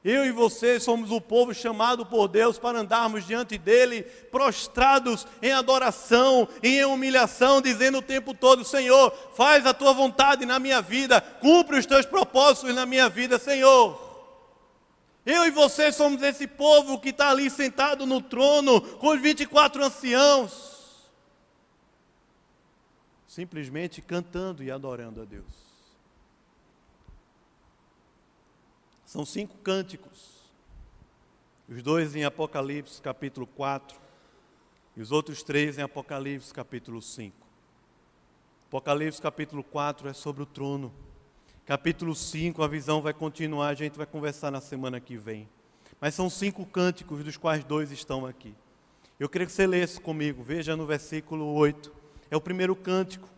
[0.08, 5.50] Eu e você somos o povo chamado por Deus para andarmos diante dele, prostrados em
[5.50, 10.80] adoração e em humilhação, dizendo o tempo todo: Senhor, faz a tua vontade na minha
[10.80, 14.00] vida, cumpre os teus propósitos na minha vida, Senhor.
[15.26, 19.84] Eu e você somos esse povo que está ali sentado no trono com os 24
[19.84, 21.10] anciãos,
[23.26, 25.65] simplesmente cantando e adorando a Deus.
[29.16, 30.52] São cinco cânticos.
[31.66, 33.98] Os dois em Apocalipse capítulo 4
[34.94, 37.34] e os outros três em Apocalipse capítulo 5.
[38.68, 40.92] Apocalipse capítulo 4 é sobre o trono.
[41.64, 45.48] Capítulo 5, a visão vai continuar, a gente vai conversar na semana que vem.
[45.98, 48.54] Mas são cinco cânticos, dos quais dois estão aqui.
[49.18, 51.90] Eu queria que você lesse comigo, veja no versículo 8.
[52.30, 53.30] É o primeiro cântico.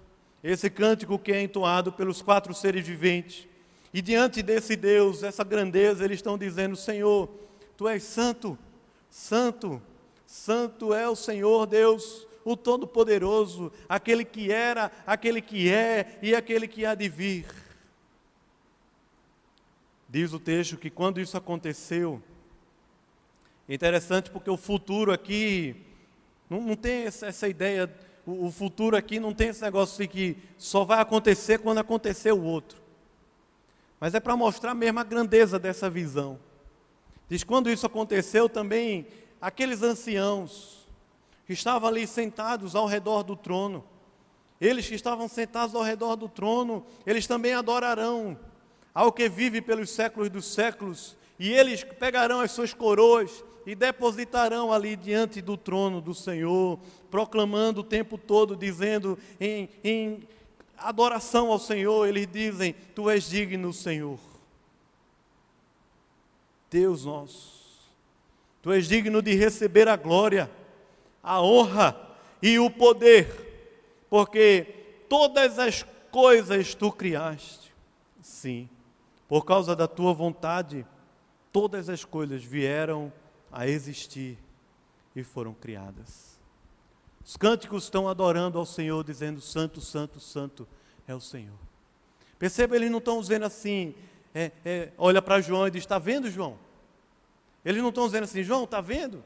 [0.43, 3.47] Esse cântico que é entoado pelos quatro seres viventes.
[3.93, 7.29] E diante desse Deus, essa grandeza, eles estão dizendo: Senhor,
[7.77, 8.59] tu és santo,
[9.09, 9.81] santo,
[10.27, 16.69] santo é o Senhor Deus, o Todo-Poderoso, aquele que era, aquele que é e aquele
[16.69, 17.47] que há de vir.
[20.09, 22.23] Diz o texto que quando isso aconteceu,
[23.69, 25.77] interessante porque o futuro aqui
[26.49, 27.95] não, não tem essa, essa ideia,
[28.27, 32.33] o, o, futuro aqui não tem esse negócio de que só vai acontecer quando acontecer
[32.33, 32.88] o outro
[34.01, 36.39] mas é para mostrar mesmo a grandeza dessa visão.
[37.29, 39.07] Diz: quando isso aconteceu, também
[39.41, 40.87] aqueles anciãos
[41.47, 43.85] que estavam ali sentados ao redor do trono,
[44.61, 48.39] eles que estavam sentados ao redor do trono, eles também adorarão
[48.95, 54.73] ao que vive pelos séculos dos séculos, e eles pegarão as suas coroas e depositarão
[54.73, 56.81] ali diante do trono do Senhor,
[57.11, 60.21] proclamando o tempo todo, dizendo em, em
[60.81, 64.19] adoração ao Senhor, eles dizem: Tu és digno, Senhor.
[66.71, 67.59] Deus nosso,
[68.61, 70.51] Tu és digno de receber a glória,
[71.23, 71.97] a honra
[72.43, 77.73] e o poder, porque todas as coisas Tu criaste.
[78.21, 78.69] Sim,
[79.27, 80.87] por causa da Tua vontade,
[81.53, 83.13] todas as coisas vieram
[83.51, 84.39] a existir
[85.17, 86.28] e foram criadas.
[87.29, 90.67] Os cânticos estão adorando ao Senhor, dizendo: Santo, Santo, Santo
[91.07, 91.59] é o Senhor.
[92.39, 93.95] Perceba, eles não estão dizendo assim,
[94.35, 96.59] é, é, olha para João e diz: Está vendo, João?
[97.63, 99.23] Eles não estão dizendo assim: João, está vendo?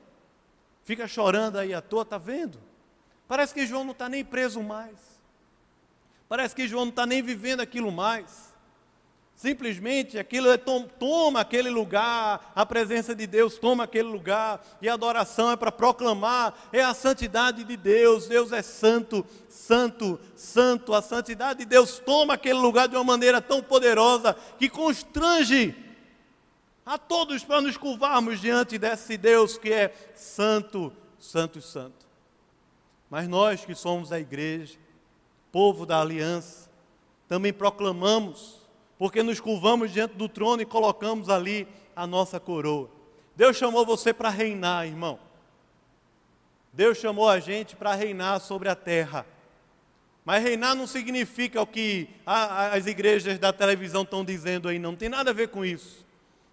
[0.82, 2.58] Fica chorando aí à toa, está vendo?
[3.28, 4.98] Parece que João não está nem preso mais.
[6.28, 8.51] Parece que João não está nem vivendo aquilo mais.
[9.42, 14.94] Simplesmente aquilo é toma aquele lugar, a presença de Deus toma aquele lugar, e a
[14.94, 21.02] adoração é para proclamar, é a santidade de Deus, Deus é santo, santo, santo, a
[21.02, 25.74] santidade de Deus toma aquele lugar de uma maneira tão poderosa que constrange
[26.86, 32.06] a todos para nos curvarmos diante desse Deus que é santo, santo santo.
[33.10, 34.78] Mas nós que somos a igreja,
[35.50, 36.70] povo da aliança,
[37.26, 38.61] também proclamamos
[38.98, 42.90] porque nos curvamos diante do trono e colocamos ali a nossa coroa.
[43.34, 45.18] Deus chamou você para reinar, irmão.
[46.72, 49.26] Deus chamou a gente para reinar sobre a terra.
[50.24, 55.08] Mas reinar não significa o que as igrejas da televisão estão dizendo aí, não, tem
[55.08, 56.06] nada a ver com isso.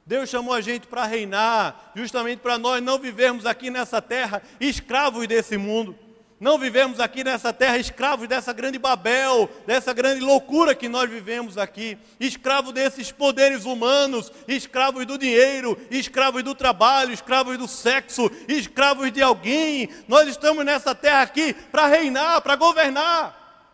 [0.05, 5.27] Deus chamou a gente para reinar, justamente para nós não vivermos aqui nessa terra escravos
[5.27, 5.95] desse mundo
[6.39, 11.57] não vivemos aqui nessa terra escravos dessa grande Babel, dessa grande loucura que nós vivemos
[11.57, 19.11] aqui, escravos desses poderes humanos, escravos do dinheiro, escravos do trabalho, escravos do sexo, escravos
[19.11, 19.89] de alguém.
[20.07, 23.67] Nós estamos nessa terra aqui para reinar, para governar,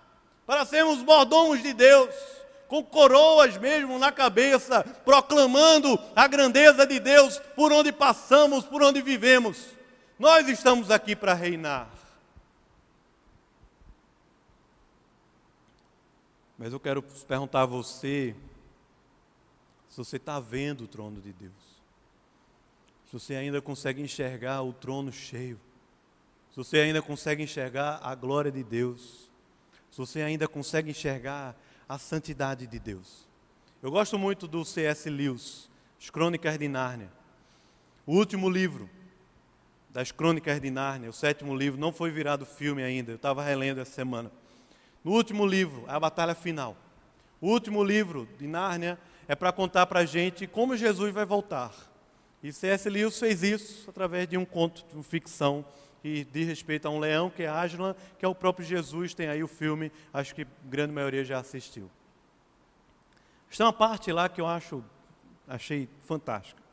[0.47, 2.09] para sermos mordomos de Deus,
[2.67, 9.03] com coroas mesmo na cabeça, proclamando a grandeza de Deus por onde passamos, por onde
[9.03, 9.67] vivemos.
[10.17, 11.94] Nós estamos aqui para reinar.
[16.57, 18.35] Mas eu quero perguntar a você
[19.89, 21.53] se você está vendo o trono de Deus.
[23.05, 25.59] Se você ainda consegue enxergar o trono cheio.
[26.51, 29.29] Se você ainda consegue enxergar a glória de Deus.
[29.91, 31.55] Se você ainda consegue enxergar
[31.87, 33.27] a santidade de Deus.
[33.81, 35.09] Eu gosto muito do C.S.
[35.09, 37.11] Lewis, As Crônicas de Nárnia.
[38.05, 38.89] O último livro
[39.89, 43.11] das Crônicas de Nárnia, o sétimo livro, não foi virado filme ainda.
[43.11, 44.31] Eu estava relendo essa semana.
[45.05, 46.75] No último livro, a batalha final.
[47.39, 48.97] O último livro de Nárnia
[49.27, 51.71] é para contar para a gente como Jesus vai voltar.
[52.41, 52.89] E C.S.
[52.89, 55.63] Lewis fez isso através de um conto, de uma ficção,
[56.01, 59.27] que diz respeito a um leão, que é Aslan, que é o próprio Jesus, tem
[59.27, 61.87] aí o filme, acho que a grande maioria já assistiu.
[63.47, 64.83] Está uma parte lá que eu acho,
[65.47, 66.63] achei fantástica.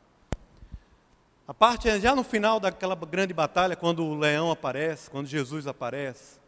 [1.47, 5.67] A parte é já no final daquela grande batalha, quando o leão aparece, quando Jesus
[5.67, 6.41] aparece,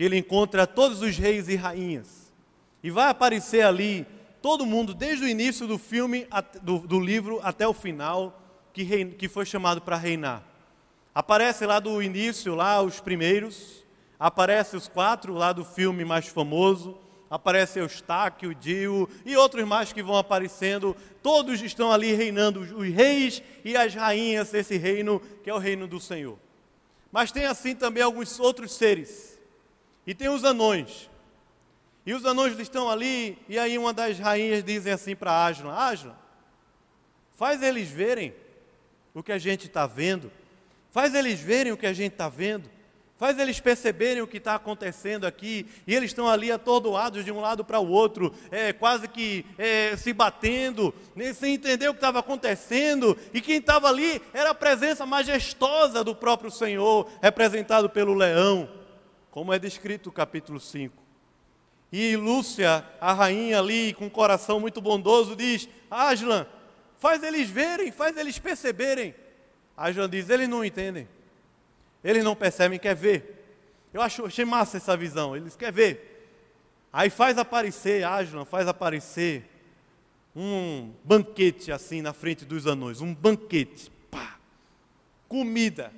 [0.00, 2.32] que ele encontra todos os reis e rainhas.
[2.82, 4.06] E vai aparecer ali
[4.40, 6.26] todo mundo, desde o início do filme,
[6.62, 8.40] do, do livro até o final,
[8.72, 10.42] que, rein, que foi chamado para reinar.
[11.14, 13.84] Aparece lá do início, lá os primeiros,
[14.18, 16.96] aparece os quatro lá do filme mais famoso,
[17.28, 23.42] aparece Eustáquio, Dio e outros mais que vão aparecendo, todos estão ali reinando, os reis
[23.62, 26.38] e as rainhas desse reino, que é o reino do Senhor.
[27.12, 29.38] Mas tem assim também alguns outros seres,
[30.06, 31.08] e tem os anões.
[32.04, 36.14] E os anões estão ali, e aí uma das rainhas dizem assim para Aslan: Aslan,
[37.36, 38.34] faz eles verem
[39.14, 40.30] o que a gente está vendo,
[40.90, 42.68] faz eles verem o que a gente está vendo.
[43.20, 47.38] Faz eles perceberem o que está acontecendo aqui, e eles estão ali atordoados de um
[47.38, 51.98] lado para o outro, é, quase que é, se batendo, né, sem entender o que
[51.98, 58.14] estava acontecendo, e quem estava ali era a presença majestosa do próprio Senhor, representado pelo
[58.14, 58.66] leão,
[59.30, 60.94] como é descrito no capítulo 5.
[61.92, 66.46] E Lúcia, a rainha ali, com um coração muito bondoso, diz: Aslan,
[66.98, 69.14] faz eles verem, faz eles perceberem.
[69.76, 71.08] Aslan diz: eles não entendem.
[72.02, 73.36] Eles não percebem, quer ver.
[73.92, 76.10] Eu acho, achei massa essa visão, eles querem ver.
[76.92, 79.48] Aí faz aparecer, Aslan faz aparecer
[80.34, 84.38] um banquete assim na frente dos anões, um banquete, pá,
[85.28, 85.92] comida.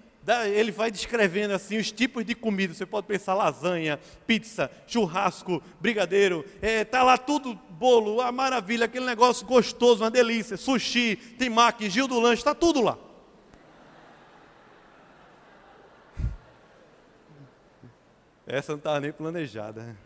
[0.55, 2.73] Ele vai descrevendo assim os tipos de comida.
[2.73, 6.45] Você pode pensar lasanha, pizza, churrasco, brigadeiro.
[6.61, 10.57] É, tá lá tudo bolo, a maravilha, aquele negócio gostoso, uma delícia.
[10.57, 12.97] Sushi, temaki, Gil do lanche, está tudo lá.
[18.47, 19.97] Essa não estava nem planejada.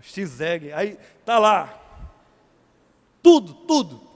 [0.00, 1.80] X-Egg, aí tá lá.
[3.22, 4.13] Tudo, tudo.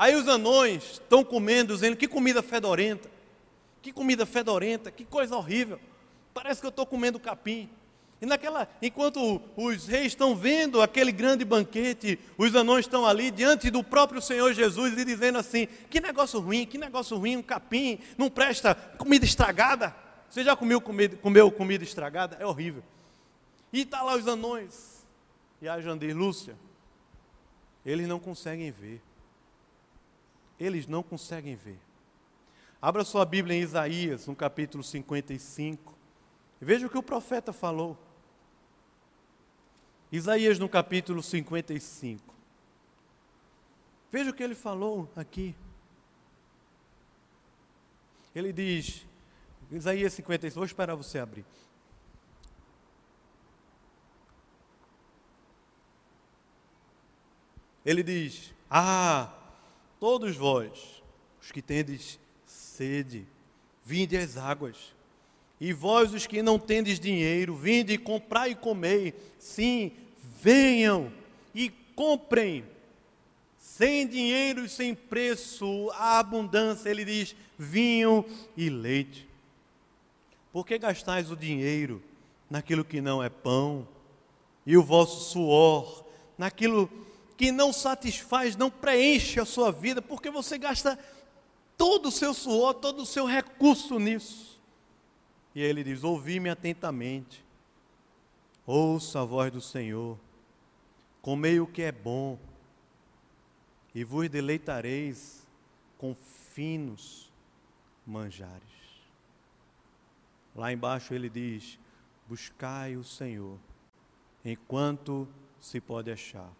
[0.00, 3.10] Aí os anões estão comendo, dizendo que comida fedorenta.
[3.82, 5.78] Que comida fedorenta, que coisa horrível.
[6.32, 7.68] Parece que eu estou comendo capim.
[8.18, 13.70] E naquela, enquanto os reis estão vendo aquele grande banquete, os anões estão ali diante
[13.70, 17.98] do próprio Senhor Jesus e dizendo assim: que negócio ruim, que negócio ruim, um capim,
[18.16, 19.94] não presta, comida estragada.
[20.30, 22.38] Você já comeu comida, comeu comida estragada?
[22.40, 22.82] É horrível.
[23.70, 25.04] E está lá os anões.
[25.60, 26.56] E a Jandir Lúcia.
[27.84, 29.02] Eles não conseguem ver.
[30.60, 31.78] Eles não conseguem ver.
[32.82, 35.94] Abra sua Bíblia em Isaías, no capítulo 55.
[36.60, 37.98] E veja o que o profeta falou.
[40.12, 42.34] Isaías, no capítulo 55.
[44.12, 45.54] Veja o que ele falou aqui.
[48.34, 49.06] Ele diz:
[49.70, 51.44] Isaías 56, vou esperar você abrir.
[57.84, 59.32] Ele diz: Ah,
[60.00, 61.02] todos vós,
[61.40, 63.26] os que tendes sede,
[63.84, 64.76] vinde às águas.
[65.60, 69.14] E vós, os que não tendes dinheiro, vinde comprar e comei.
[69.38, 69.92] Sim,
[70.40, 71.12] venham
[71.54, 72.64] e comprem.
[73.58, 78.24] Sem dinheiro e sem preço, a abundância, ele diz, vinho
[78.56, 79.28] e leite.
[80.50, 82.02] Por que gastais o dinheiro
[82.48, 83.86] naquilo que não é pão,
[84.66, 86.04] e o vosso suor
[86.36, 87.09] naquilo que
[87.50, 90.98] não satisfaz, não preenche a sua vida, porque você gasta
[91.76, 94.60] todo o seu suor, todo o seu recurso nisso.
[95.54, 97.44] E ele diz: Ouvi-me atentamente,
[98.66, 100.18] ouça a voz do Senhor,
[101.22, 102.36] comei o que é bom,
[103.94, 105.46] e vos deleitareis
[105.96, 107.32] com finos
[108.06, 108.60] manjares.
[110.54, 111.78] Lá embaixo ele diz:
[112.28, 113.58] Buscai o Senhor
[114.44, 115.28] enquanto
[115.60, 116.50] se pode achar,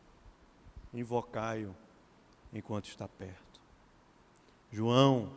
[0.93, 1.75] invocai-o
[2.53, 3.61] enquanto está perto.
[4.73, 5.33] João,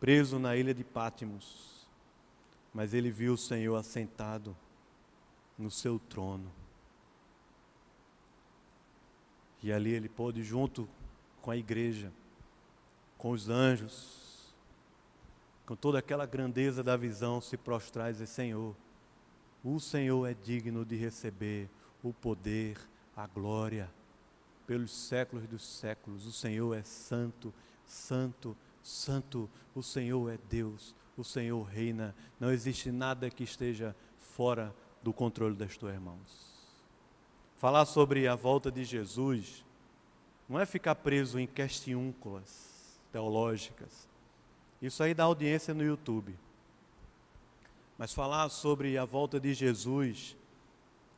[0.00, 1.86] preso na ilha de Pátimos,
[2.72, 4.56] mas ele viu o Senhor assentado
[5.56, 6.50] no seu trono.
[9.62, 10.88] E ali ele pôde, junto
[11.40, 12.12] com a igreja,
[13.16, 14.54] com os anjos,
[15.64, 18.76] com toda aquela grandeza da visão, se prostrar e dizer: Senhor,
[19.64, 21.70] o Senhor é digno de receber
[22.02, 22.78] o poder,
[23.16, 23.90] a glória,
[24.66, 26.26] pelos séculos dos séculos.
[26.26, 27.52] O Senhor é santo,
[27.86, 29.48] santo, santo.
[29.74, 32.14] O Senhor é Deus, o Senhor reina.
[32.38, 36.54] Não existe nada que esteja fora do controle das tuas mãos.
[37.56, 39.64] Falar sobre a volta de Jesus
[40.48, 44.08] não é ficar preso em questiúnculas teológicas.
[44.82, 46.36] Isso aí dá audiência no YouTube.
[47.96, 50.36] Mas falar sobre a volta de Jesus,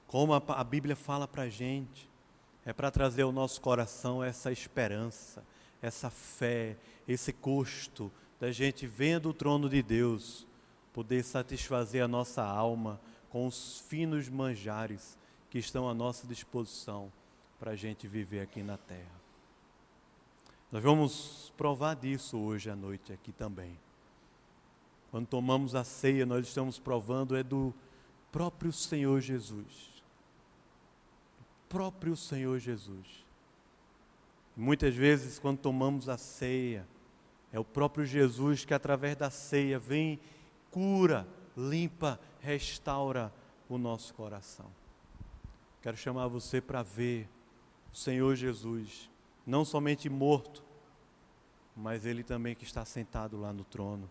[0.06, 2.08] como a, a Bíblia fala para a gente,
[2.66, 5.44] é para trazer ao nosso coração essa esperança,
[5.80, 8.10] essa fé, esse custo
[8.40, 10.44] da gente vendo o trono de Deus,
[10.92, 13.00] poder satisfazer a nossa alma
[13.30, 15.16] com os finos manjares
[15.48, 17.12] que estão à nossa disposição
[17.58, 19.14] para a gente viver aqui na terra.
[20.72, 23.78] Nós vamos provar disso hoje à noite aqui também.
[25.12, 27.72] Quando tomamos a ceia, nós estamos provando é do
[28.32, 29.95] próprio Senhor Jesus.
[31.68, 33.24] Próprio Senhor Jesus.
[34.56, 36.86] Muitas vezes, quando tomamos a ceia,
[37.52, 40.18] é o próprio Jesus que, através da ceia, vem,
[40.70, 43.32] cura, limpa, restaura
[43.68, 44.70] o nosso coração.
[45.82, 47.28] Quero chamar você para ver
[47.92, 49.10] o Senhor Jesus,
[49.46, 50.62] não somente morto,
[51.76, 54.10] mas Ele também que está sentado lá no trono.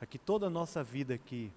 [0.00, 1.52] A que toda a nossa vida aqui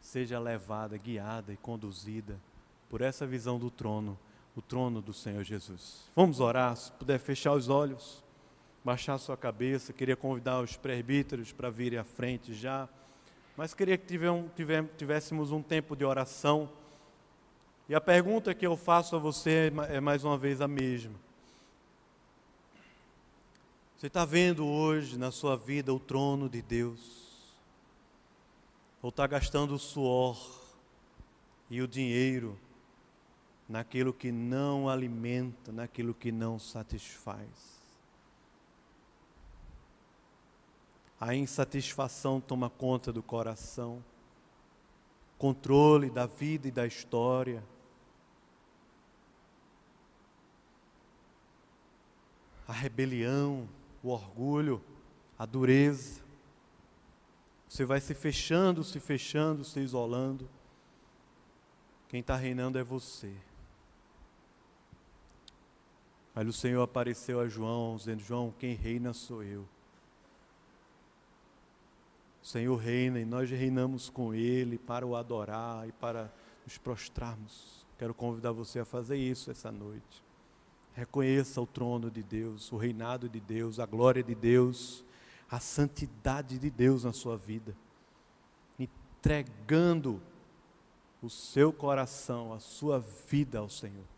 [0.00, 2.40] seja levada, guiada e conduzida
[2.88, 4.18] por essa visão do trono,
[4.56, 6.10] o trono do Senhor Jesus.
[6.16, 8.24] Vamos orar, se puder fechar os olhos,
[8.82, 9.92] baixar sua cabeça.
[9.92, 12.88] Queria convidar os presbíteros para virem à frente já,
[13.56, 14.18] mas queria que
[14.96, 16.68] tivéssemos um tempo de oração
[17.88, 21.14] e a pergunta que eu faço a você é mais uma vez a mesma.
[23.96, 27.54] Você está vendo hoje na sua vida o trono de Deus?
[29.00, 30.36] Ou está gastando o suor
[31.70, 32.58] e o dinheiro
[33.68, 37.76] naquilo que não alimenta, naquilo que não satisfaz?
[41.18, 44.04] A insatisfação toma conta do coração,
[45.38, 47.62] controle da vida e da história
[52.66, 53.68] a rebelião,
[54.02, 54.82] o orgulho,
[55.38, 56.20] a dureza.
[57.68, 60.48] Você vai se fechando, se fechando, se isolando.
[62.08, 63.34] Quem está reinando é você.
[66.36, 69.62] Aí o Senhor apareceu a João, dizendo: João, quem reina sou eu.
[72.42, 76.30] O Senhor reina e nós reinamos com Ele para o adorar e para
[76.62, 77.86] nos prostrarmos.
[77.98, 80.22] Quero convidar você a fazer isso essa noite.
[80.94, 85.02] Reconheça o trono de Deus, o reinado de Deus, a glória de Deus,
[85.50, 87.74] a santidade de Deus na sua vida.
[88.78, 90.20] Entregando
[91.22, 94.15] o seu coração, a sua vida ao Senhor.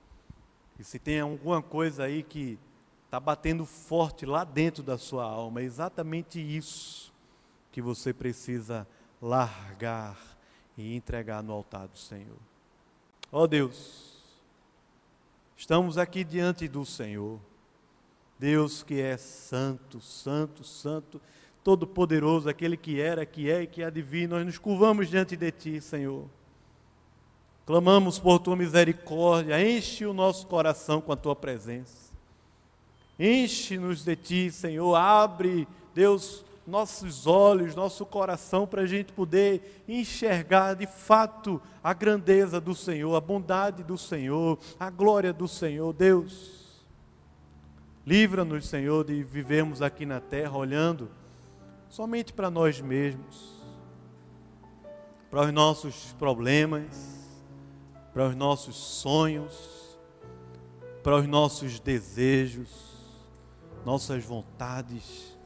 [0.78, 2.58] E se tem alguma coisa aí que
[3.06, 7.12] está batendo forte lá dentro da sua alma, é exatamente isso
[7.72, 8.86] que você precisa
[9.20, 10.18] largar
[10.76, 12.38] e entregar no altar do Senhor.
[13.32, 14.08] Ó oh Deus,
[15.58, 17.40] Estamos aqui diante do Senhor,
[18.38, 21.20] Deus que é santo, santo, santo,
[21.64, 24.28] todo-poderoso, aquele que era, que é e que há de vir.
[24.28, 26.30] Nós nos curvamos diante de Ti, Senhor.
[27.68, 32.10] Clamamos por Tua misericórdia, enche o nosso coração com a Tua presença.
[33.20, 34.94] Enche-nos de Ti, Senhor.
[34.94, 42.58] Abre, Deus, nossos olhos, nosso coração, para a gente poder enxergar de fato a grandeza
[42.58, 45.92] do Senhor, a bondade do Senhor, a glória do Senhor.
[45.92, 46.82] Deus,
[48.06, 51.10] livra-nos, Senhor, de vivermos aqui na terra olhando
[51.90, 53.62] somente para nós mesmos,
[55.30, 57.17] para os nossos problemas,
[58.18, 59.96] para os nossos sonhos,
[61.04, 62.68] para os nossos desejos,
[63.86, 65.38] nossas vontades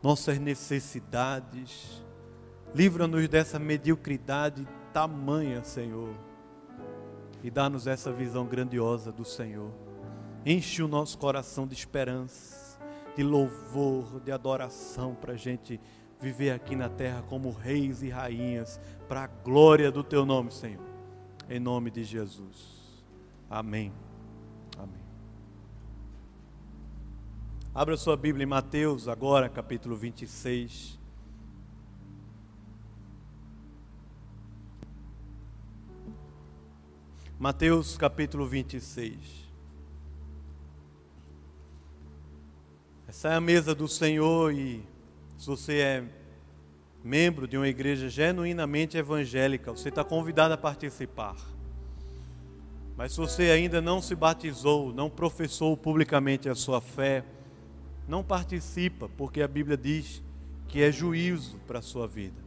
[0.00, 2.04] nossas necessidades.
[2.72, 6.14] Livra-nos dessa mediocridade tamanha, Senhor.
[7.42, 9.72] E dá-nos essa visão grandiosa do Senhor.
[10.46, 12.78] Enche o nosso coração de esperança,
[13.16, 15.80] de louvor, de adoração, para a gente
[16.20, 20.89] viver aqui na terra como reis e rainhas, para a glória do Teu nome, Senhor.
[21.50, 23.02] Em nome de Jesus.
[23.50, 23.92] Amém.
[27.74, 30.96] Abra sua Bíblia em Mateus, agora, capítulo 26.
[37.36, 39.16] Mateus, capítulo 26.
[43.08, 44.86] Essa é a mesa do Senhor e
[45.36, 46.19] se você é
[47.02, 51.36] membro de uma igreja genuinamente evangélica, você está convidado a participar.
[52.96, 57.24] Mas se você ainda não se batizou, não professou publicamente a sua fé,
[58.06, 60.22] não participa, porque a Bíblia diz
[60.68, 62.42] que é juízo para a sua vida.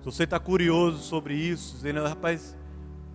[0.00, 2.56] Se você está curioso sobre isso, dizendo, rapaz,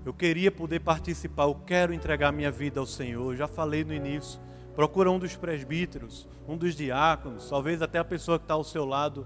[0.06, 3.32] Eu queria poder participar, eu quero entregar minha vida ao Senhor.
[3.32, 4.40] Eu já falei no início.
[4.76, 8.86] Procura um dos presbíteros, um dos diáconos, talvez até a pessoa que está ao seu
[8.86, 9.26] lado,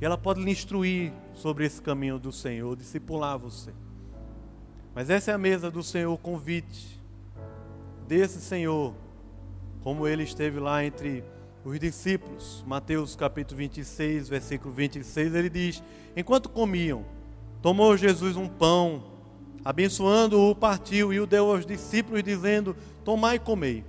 [0.00, 3.72] e ela pode lhe instruir sobre esse caminho do Senhor, discipular você.
[4.94, 7.00] Mas essa é a mesa do Senhor, o convite
[8.06, 8.94] desse Senhor,
[9.82, 11.24] como ele esteve lá entre
[11.64, 12.62] os discípulos.
[12.66, 15.82] Mateus capítulo 26, versículo 26, ele diz:
[16.14, 17.04] Enquanto comiam,
[17.62, 19.02] tomou Jesus um pão,
[19.64, 23.84] abençoando-o, partiu e o deu aos discípulos, dizendo: Tomai e comei.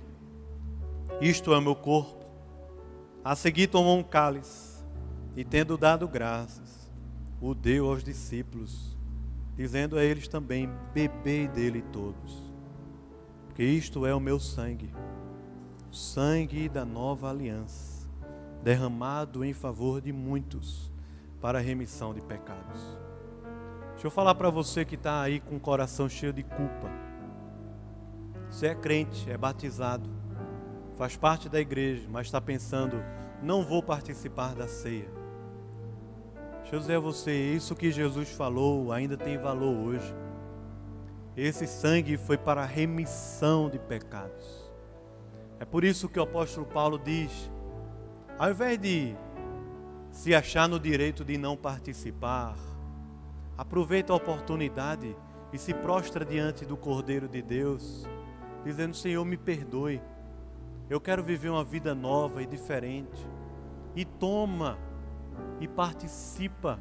[1.20, 2.18] Isto é o meu corpo.
[3.24, 4.67] A seguir tomou um cálice
[5.38, 6.90] e, tendo dado graças,
[7.40, 8.98] o deu aos discípulos,
[9.54, 12.52] dizendo a eles também: Bebei dele todos,
[13.46, 14.92] porque isto é o meu sangue,
[15.88, 18.10] o sangue da nova aliança,
[18.64, 20.90] derramado em favor de muitos
[21.40, 22.98] para a remissão de pecados.
[23.92, 26.90] Deixa eu falar para você que está aí com o coração cheio de culpa.
[28.50, 30.10] Você é crente, é batizado,
[30.96, 33.00] faz parte da igreja, mas está pensando,
[33.40, 35.17] não vou participar da ceia.
[36.68, 40.14] Deixa eu dizer a você, isso que Jesus falou ainda tem valor hoje.
[41.34, 44.70] Esse sangue foi para a remissão de pecados.
[45.58, 47.50] É por isso que o apóstolo Paulo diz:
[48.38, 49.16] ao invés de
[50.10, 52.54] se achar no direito de não participar,
[53.56, 55.16] aproveita a oportunidade
[55.50, 58.06] e se prostra diante do Cordeiro de Deus,
[58.62, 60.02] dizendo: Senhor, me perdoe,
[60.90, 63.26] eu quero viver uma vida nova e diferente.
[63.96, 64.76] E toma
[65.60, 66.78] e participa,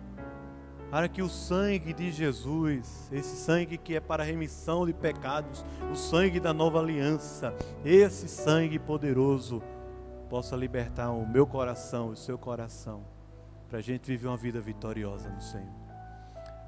[0.89, 5.95] para que o sangue de Jesus, esse sangue que é para remissão de pecados, o
[5.95, 7.53] sangue da nova aliança,
[7.83, 9.61] esse sangue poderoso,
[10.29, 13.03] possa libertar o meu coração, o seu coração,
[13.67, 15.75] para a gente viver uma vida vitoriosa no Senhor.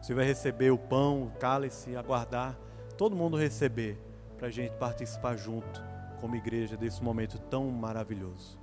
[0.01, 2.57] Você vai receber o pão, o cálice, aguardar
[2.99, 3.97] todo mundo receber,
[4.37, 5.81] para a gente participar junto,
[6.19, 8.58] como igreja, desse momento tão maravilhoso.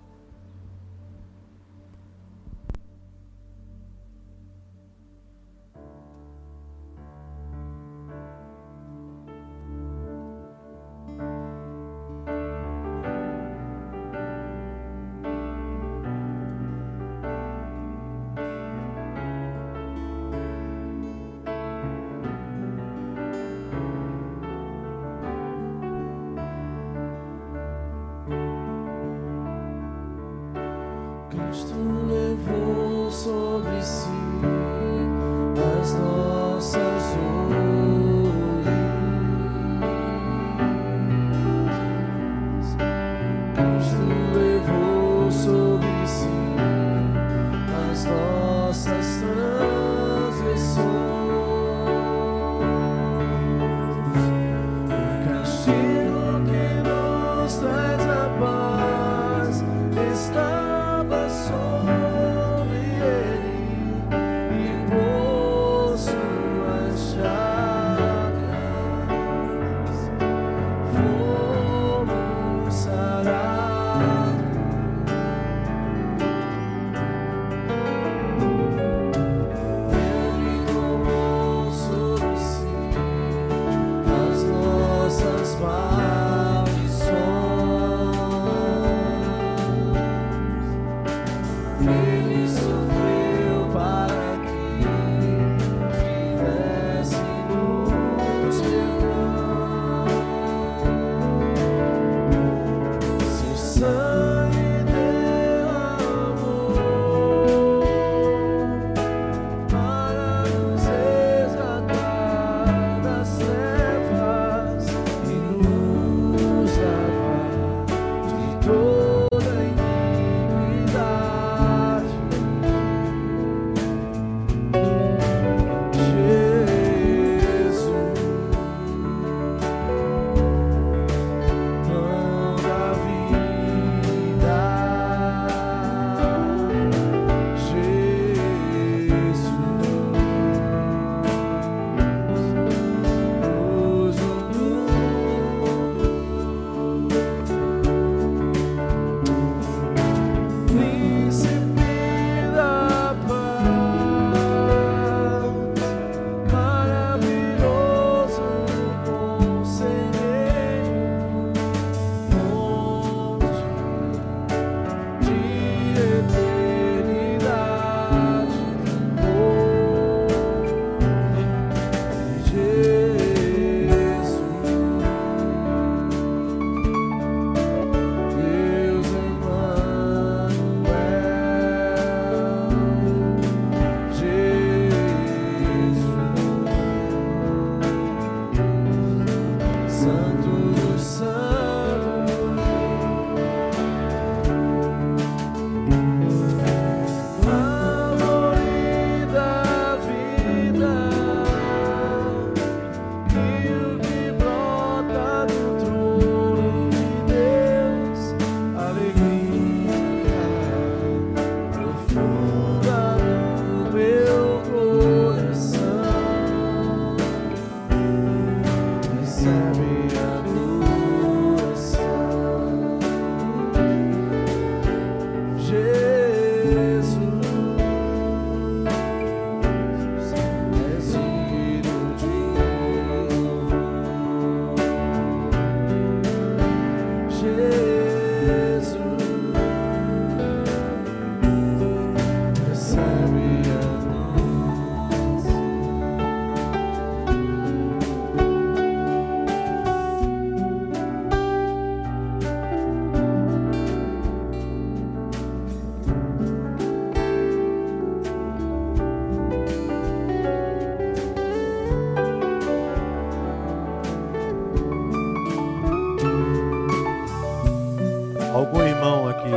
[43.79, 44.17] Sure.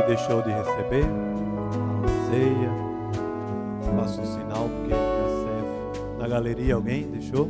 [0.06, 2.70] Deixou de receber a ceia,
[3.96, 6.18] faça um sinal porque já serve.
[6.18, 7.48] Na galeria alguém deixou?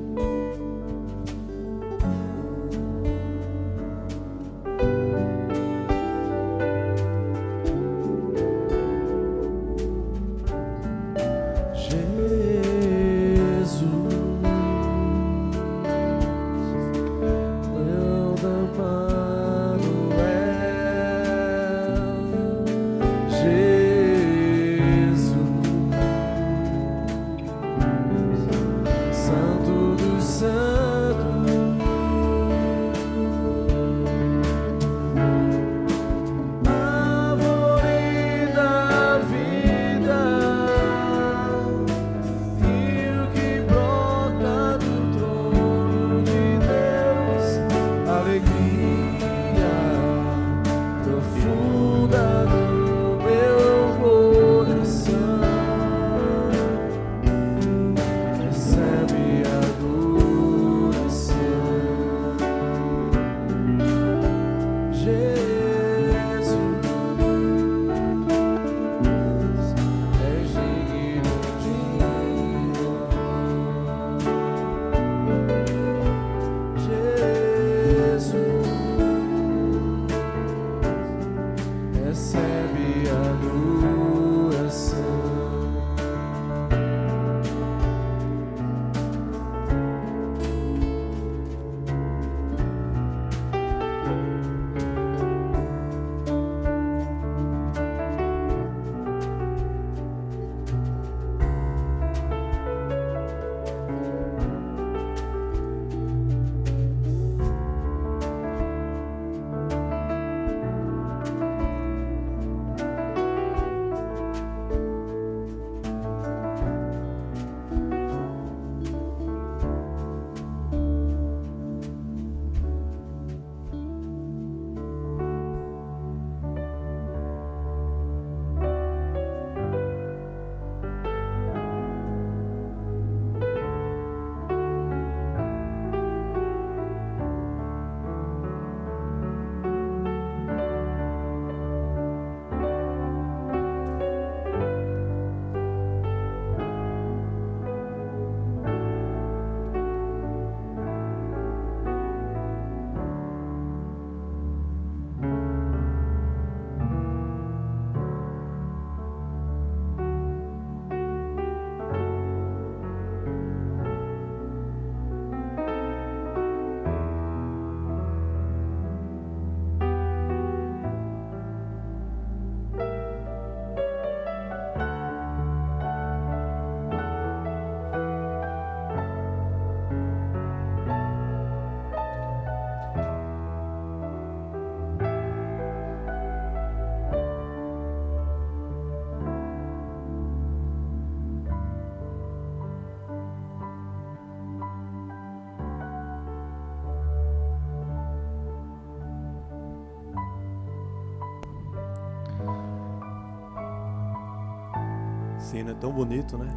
[205.68, 206.48] É tão bonito, né?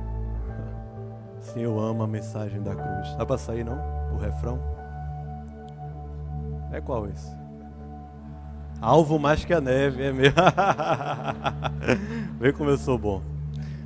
[1.42, 3.16] Sim, eu amo a mensagem da cruz.
[3.18, 3.78] Dá para sair não?
[4.14, 4.60] O refrão?
[6.72, 7.36] É qual esse?
[8.82, 10.36] Alvo mais que a neve, é mesmo.
[12.40, 13.22] Vê como eu sou bom.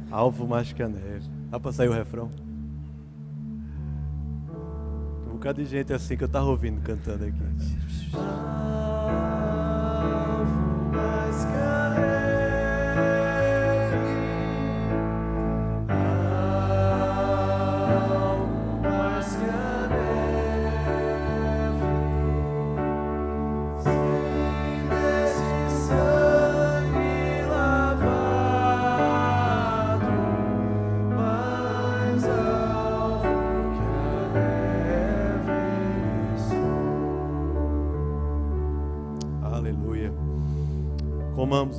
[0.09, 1.29] Alvo mais que a neve.
[1.51, 2.31] Dá para sair o refrão?
[5.27, 8.46] Um bocado de gente assim que eu tava ouvindo cantando aqui.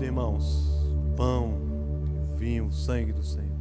[0.09, 0.67] Irmãos,
[1.19, 1.61] pão,
[2.35, 3.59] vinho, sangue do Senhor.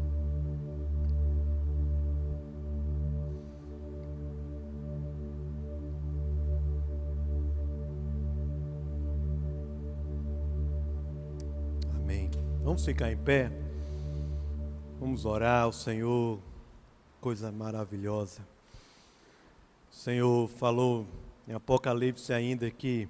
[11.94, 12.32] Amém.
[12.64, 13.52] Vamos ficar em pé.
[15.02, 16.40] Vamos orar ao Senhor.
[17.20, 18.40] Coisa maravilhosa.
[19.92, 21.06] O Senhor falou
[21.46, 23.10] em Apocalipse ainda que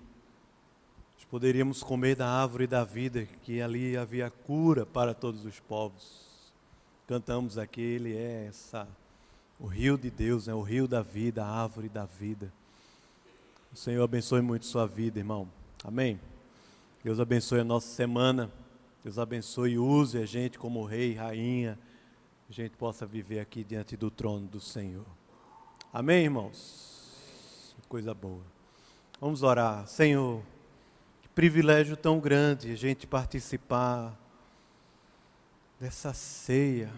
[1.17, 6.53] nós poderíamos comer da árvore da vida, que ali havia cura para todos os povos.
[7.07, 8.87] Cantamos aqui, ele é essa,
[9.59, 12.53] o rio de Deus, é o rio da vida, a árvore da vida.
[13.73, 15.49] O Senhor abençoe muito sua vida, irmão.
[15.83, 16.19] Amém.
[17.03, 18.51] Deus abençoe a nossa semana.
[19.03, 21.79] Deus abençoe e use a gente como rei, rainha.
[22.47, 25.05] A gente possa viver aqui diante do trono do Senhor.
[25.91, 27.75] Amém, irmãos?
[27.89, 28.43] Coisa boa.
[29.19, 29.87] Vamos orar.
[29.87, 30.43] Senhor,
[31.37, 34.17] privilégio tão grande a gente participar
[35.79, 36.91] dessa ceia,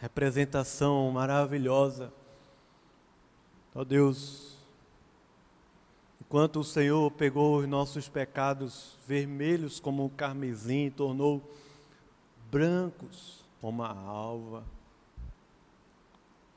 [0.00, 2.12] representação maravilhosa.
[3.72, 4.58] Ó oh Deus,
[6.20, 11.40] Enquanto o Senhor pegou os nossos pecados vermelhos como um carmesim tornou
[12.50, 14.64] brancos como a alva.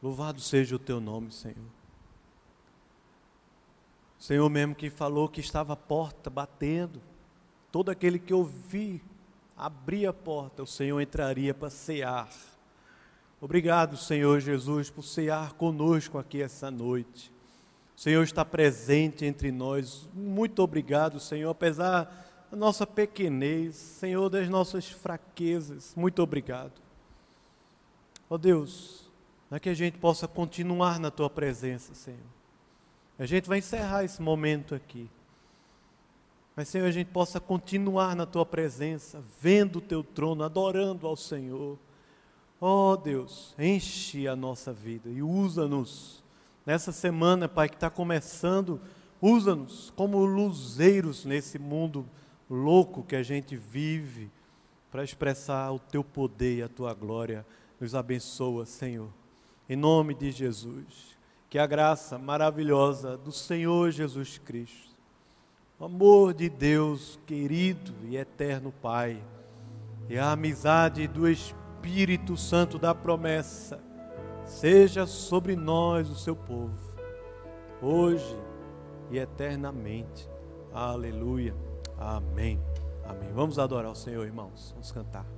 [0.01, 1.76] Louvado seja o teu nome, Senhor.
[4.27, 7.01] Senhor mesmo que falou que estava a porta batendo.
[7.71, 9.01] Todo aquele que ouvir
[9.55, 12.27] abrir a porta, o Senhor entraria para cear.
[13.39, 17.31] Obrigado, Senhor Jesus, por cear conosco aqui essa noite.
[17.95, 20.09] O Senhor está presente entre nós.
[20.13, 25.93] Muito obrigado, Senhor, apesar da nossa pequenez, Senhor, das nossas fraquezas.
[25.95, 26.73] Muito obrigado.
[28.29, 29.09] Ó oh Deus,
[29.47, 32.36] para que a gente possa continuar na tua presença, Senhor.
[33.19, 35.09] A gente vai encerrar esse momento aqui.
[36.55, 41.15] Mas, Senhor, a gente possa continuar na tua presença, vendo o teu trono, adorando ao
[41.15, 41.77] Senhor.
[42.59, 46.23] Ó oh, Deus, enche a nossa vida e usa-nos
[46.65, 48.81] nessa semana, Pai, que está começando,
[49.21, 52.05] usa-nos como luzeiros nesse mundo
[52.49, 54.31] louco que a gente vive,
[54.91, 57.45] para expressar o Teu poder e a Tua glória.
[57.79, 59.09] Nos abençoa, Senhor.
[59.69, 61.16] Em nome de Jesus.
[61.49, 64.95] Que a graça maravilhosa do Senhor Jesus Cristo,
[65.79, 69.23] o amor de Deus querido e eterno Pai,
[70.09, 73.79] e a amizade do Espírito Santo da promessa,
[74.45, 76.77] seja sobre nós, o seu povo,
[77.81, 78.37] hoje
[79.11, 80.29] e eternamente.
[80.73, 81.55] Aleluia.
[81.97, 82.59] Amém.
[83.05, 83.31] Amém.
[83.33, 84.71] Vamos adorar o Senhor, irmãos.
[84.73, 85.36] Vamos cantar.